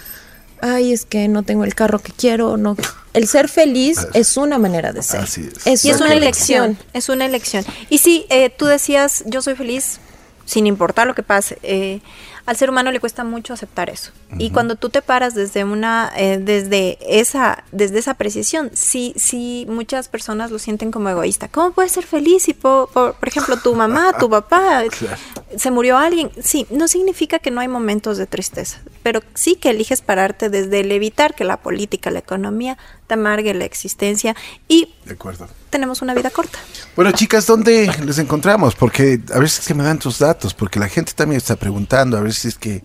ay, 0.63 0.93
es 0.93 1.05
que 1.05 1.27
no 1.27 1.43
tengo 1.43 1.63
el 1.63 1.75
carro 1.75 1.99
que 1.99 2.11
quiero, 2.11 2.57
no. 2.57 2.75
El 3.13 3.27
ser 3.27 3.47
feliz 3.49 4.07
es 4.13 4.37
una 4.37 4.57
manera 4.57 4.91
de 4.91 5.03
ser. 5.03 5.21
Así 5.21 5.47
es. 5.65 5.85
Y 5.85 5.89
es 5.91 5.97
una 6.01 6.13
elección, 6.13 6.77
es 6.93 7.09
una 7.09 7.25
elección. 7.25 7.63
Y 7.89 7.99
sí, 7.99 8.25
eh, 8.29 8.49
tú 8.49 8.65
decías, 8.65 9.23
yo 9.27 9.41
soy 9.41 9.55
feliz 9.55 9.99
sin 10.45 10.65
importar 10.67 11.05
lo 11.07 11.13
que 11.15 11.23
pase. 11.23 11.57
Eh, 11.63 12.01
al 12.45 12.57
ser 12.57 12.69
humano 12.69 12.91
le 12.91 12.99
cuesta 12.99 13.23
mucho 13.23 13.53
aceptar 13.53 13.89
eso. 13.89 14.11
Y 14.37 14.49
cuando 14.49 14.75
tú 14.75 14.89
te 14.89 15.01
paras 15.01 15.33
desde 15.33 15.63
una, 15.63 16.11
eh, 16.17 16.39
desde 16.41 16.97
esa, 17.07 17.63
desde 17.71 17.99
esa 17.99 18.11
apreciación, 18.11 18.69
sí, 18.73 19.13
sí, 19.15 19.65
muchas 19.69 20.09
personas 20.09 20.51
lo 20.51 20.59
sienten 20.59 20.91
como 20.91 21.07
egoísta. 21.07 21.47
¿Cómo 21.47 21.71
puedes 21.71 21.93
ser 21.93 22.05
feliz 22.05 22.43
si, 22.43 22.53
po- 22.53 22.89
por, 22.93 23.13
por 23.13 23.27
ejemplo, 23.29 23.55
tu 23.57 23.73
mamá, 23.75 24.11
tu 24.19 24.29
papá, 24.29 24.83
se 25.57 25.71
murió 25.71 25.97
alguien? 25.97 26.31
Sí, 26.41 26.65
no 26.69 26.87
significa 26.87 27.39
que 27.39 27.51
no 27.51 27.61
hay 27.61 27.67
momentos 27.67 28.17
de 28.17 28.25
tristeza, 28.27 28.79
pero 29.03 29.21
sí 29.33 29.55
que 29.55 29.69
eliges 29.69 30.01
pararte 30.01 30.49
desde 30.49 30.79
el 30.81 30.91
evitar 30.91 31.35
que 31.35 31.43
la 31.43 31.57
política, 31.57 32.11
la 32.11 32.19
economía 32.19 32.77
te 33.07 33.13
amargue 33.15 33.53
la 33.53 33.65
existencia 33.65 34.35
y 34.67 34.93
De 35.05 35.13
acuerdo. 35.13 35.47
tenemos 35.69 36.01
una 36.01 36.13
vida 36.13 36.29
corta. 36.29 36.59
Bueno, 36.95 37.11
chicas, 37.11 37.45
¿dónde 37.47 37.91
les 38.05 38.17
encontramos? 38.19 38.75
Porque 38.75 39.19
a 39.33 39.39
ver 39.39 39.49
si 39.49 39.61
es 39.61 39.67
que 39.67 39.73
me 39.73 39.83
dan 39.83 39.99
tus 39.99 40.19
datos, 40.19 40.53
porque 40.53 40.79
la 40.79 40.87
gente 40.89 41.13
también 41.13 41.37
está 41.37 41.55
preguntando, 41.55 42.17
a 42.17 42.31
si 42.31 42.47
es 42.47 42.57
que, 42.57 42.83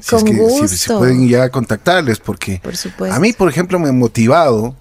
si, 0.00 0.10
Con 0.10 0.18
es 0.18 0.24
que- 0.24 0.32
si- 0.32 0.38
si 0.38 0.88
gusto. 0.88 0.98
pueden 0.98 1.28
ya 1.28 1.48
contactarles, 1.50 2.18
porque 2.20 2.60
Por 2.62 2.76
supuesto. 2.76 3.14
a 3.16 3.18
mí, 3.20 3.32
por 3.32 3.48
ejemplo, 3.48 3.78
me 3.78 3.88
ha 3.88 3.92
motivado 3.92 4.74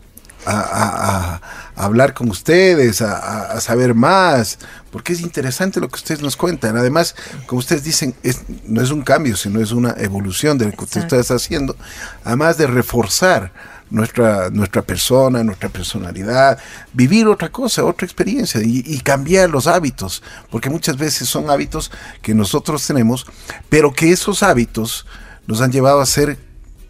a, 0.45 0.51
a- 0.59 1.35
a- 1.35 1.41
hablar 1.85 2.13
con 2.13 2.29
ustedes, 2.29 3.01
a, 3.01 3.59
saber 3.59 3.93
más, 3.95 4.59
porque 4.91 5.11
es 5.13 5.19
interesante 5.21 5.79
lo 5.81 5.89
que 5.89 5.95
ustedes 5.95 6.21
nos 6.21 6.37
cuentan. 6.37 6.77
Además, 6.77 7.15
como 7.47 7.59
ustedes 7.59 7.83
dicen, 7.83 8.15
es, 8.23 8.43
no 8.65 8.81
es 8.81 8.91
un 8.91 9.01
cambio, 9.01 9.35
sino 9.35 9.59
es 9.61 9.71
una 9.71 9.93
evolución 9.97 10.57
de 10.57 10.65
lo 10.65 10.71
que 10.71 10.83
usted 10.85 11.01
Exacto. 11.01 11.19
está 11.19 11.33
haciendo, 11.35 11.75
además 12.23 12.57
de 12.57 12.67
reforzar 12.67 13.51
nuestra, 13.89 14.49
nuestra 14.49 14.81
persona, 14.81 15.43
nuestra 15.43 15.69
personalidad, 15.69 16.57
vivir 16.93 17.27
otra 17.27 17.49
cosa, 17.51 17.83
otra 17.83 18.05
experiencia 18.05 18.61
y, 18.61 18.83
y 18.85 18.99
cambiar 19.01 19.49
los 19.49 19.67
hábitos, 19.67 20.23
porque 20.49 20.69
muchas 20.69 20.97
veces 20.97 21.27
son 21.27 21.49
hábitos 21.49 21.91
que 22.21 22.33
nosotros 22.33 22.85
tenemos, 22.87 23.25
pero 23.69 23.93
que 23.93 24.11
esos 24.11 24.43
hábitos 24.43 25.05
nos 25.45 25.61
han 25.61 25.71
llevado 25.71 25.99
a 25.99 26.03
hacer 26.03 26.37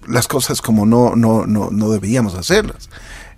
las 0.08 0.28
cosas 0.28 0.62
como 0.62 0.86
no, 0.86 1.16
no, 1.16 1.46
no, 1.48 1.70
no 1.72 1.90
deberíamos 1.90 2.36
hacerlas. 2.36 2.90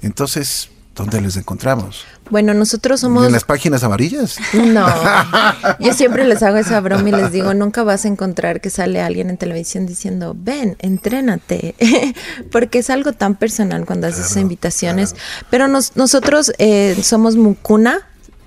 Entonces, 0.01 0.69
¿dónde 0.95 1.21
les 1.21 1.35
encontramos? 1.37 2.05
Bueno, 2.29 2.53
nosotros 2.53 2.99
somos... 2.99 3.25
¿En 3.25 3.31
las 3.31 3.45
páginas 3.45 3.83
amarillas? 3.83 4.37
No, 4.53 4.85
yo 5.79 5.93
siempre 5.93 6.25
les 6.25 6.43
hago 6.43 6.57
esa 6.57 6.79
broma 6.81 7.07
y 7.07 7.11
les 7.13 7.31
digo, 7.31 7.53
nunca 7.53 7.83
vas 7.83 8.03
a 8.03 8.09
encontrar 8.09 8.59
que 8.59 8.69
sale 8.69 8.99
alguien 9.01 9.29
en 9.29 9.37
televisión 9.37 9.85
diciendo, 9.85 10.35
ven, 10.37 10.75
entrénate, 10.79 11.75
porque 12.51 12.79
es 12.79 12.89
algo 12.89 13.13
tan 13.13 13.35
personal 13.35 13.85
cuando 13.85 14.07
haces 14.07 14.25
esas 14.25 14.37
invitaciones. 14.37 15.15
Pero 15.49 15.67
nos- 15.69 15.95
nosotros 15.95 16.51
eh, 16.57 16.97
somos 17.01 17.37
Mukuna, 17.37 18.01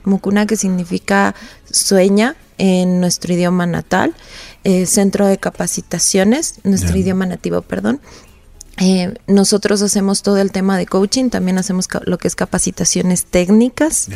Mukuna 0.04 0.46
que 0.46 0.56
significa 0.56 1.34
sueña 1.70 2.36
en 2.58 3.00
nuestro 3.00 3.32
idioma 3.32 3.64
natal, 3.66 4.14
eh, 4.64 4.84
centro 4.84 5.26
de 5.26 5.38
capacitaciones, 5.38 6.56
nuestro 6.64 6.96
idioma 6.98 7.24
nativo, 7.24 7.62
perdón. 7.62 8.00
Eh, 8.78 9.12
nosotros 9.26 9.82
hacemos 9.82 10.22
todo 10.22 10.38
el 10.38 10.52
tema 10.52 10.78
de 10.78 10.86
coaching, 10.86 11.28
también 11.28 11.58
hacemos 11.58 11.86
lo 12.04 12.16
que 12.18 12.28
es 12.28 12.34
capacitaciones 12.34 13.26
técnicas. 13.26 14.08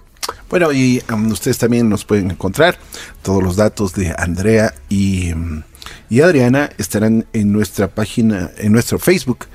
Bueno, 0.49 0.71
y 0.71 1.03
um, 1.12 1.33
ustedes 1.33 1.59
también 1.59 1.88
nos 1.88 2.05
pueden 2.05 2.31
encontrar. 2.31 2.79
Todos 3.23 3.43
los 3.43 3.57
datos 3.57 3.95
de 3.95 4.15
Andrea 4.17 4.73
y, 4.88 5.33
um, 5.33 5.65
y 6.09 6.21
Adriana 6.21 6.71
estarán 6.79 7.27
en 7.33 7.51
nuestra 7.51 7.88
página, 7.88 8.53
en 8.59 8.71
nuestro 8.71 9.01
Facebook. 9.01 9.49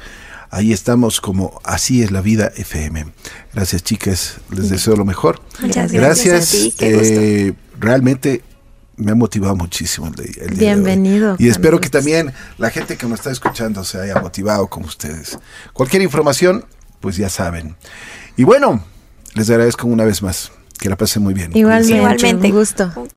Ahí 0.50 0.72
estamos 0.74 1.22
como 1.22 1.60
Así 1.64 2.02
es 2.04 2.12
la 2.12 2.22
vida 2.22 2.52
FM. 2.56 3.08
Gracias, 3.54 3.84
chicas. 3.84 4.38
Les 4.52 4.70
deseo 4.70 4.96
lo 4.96 5.06
mejor. 5.06 5.42
Muchas 5.60 5.92
Gracias. 5.92 6.26
gracias, 6.26 6.50
a 6.50 6.52
ti, 6.52 6.76
qué 6.78 6.94
gusto. 6.94 7.14
Eh, 7.20 7.54
realmente 7.80 8.44
me 8.96 9.12
ha 9.12 9.16
motivado 9.16 9.56
muchísimo 9.56 10.08
el, 10.08 10.14
día 10.16 10.34
de 10.38 10.52
hoy. 10.52 10.58
Bienvenido, 10.58 11.36
Y 11.38 11.50
espero 11.50 11.80
que 11.80 11.90
también 11.90 12.34
la 12.58 12.70
gente 12.72 12.98
que 12.98 13.06
nos 13.08 13.20
está 13.20 13.32
escuchando 13.32 13.84
se 13.84 14.00
haya 14.00 14.20
motivado 14.22 14.68
como 14.68 14.88
ustedes. 14.88 15.38
Cualquier 15.74 16.02
información, 16.02 16.66
pues 17.00 17.16
ya 17.18 17.30
saben. 17.30 17.76
Y 18.36 18.44
bueno, 18.44 18.84
les 19.36 19.50
agradezco 19.50 19.88
una 19.88 20.04
vez 20.04 20.22
más. 20.22 20.52
Que 20.80 20.90
la 20.90 20.96
pasen 20.96 21.24
muy 21.24 21.34
bien. 21.34 21.52
igualmente, 21.56 21.96
Igualmente. 21.98 22.48
un 22.48 22.54
gusto 22.54 23.08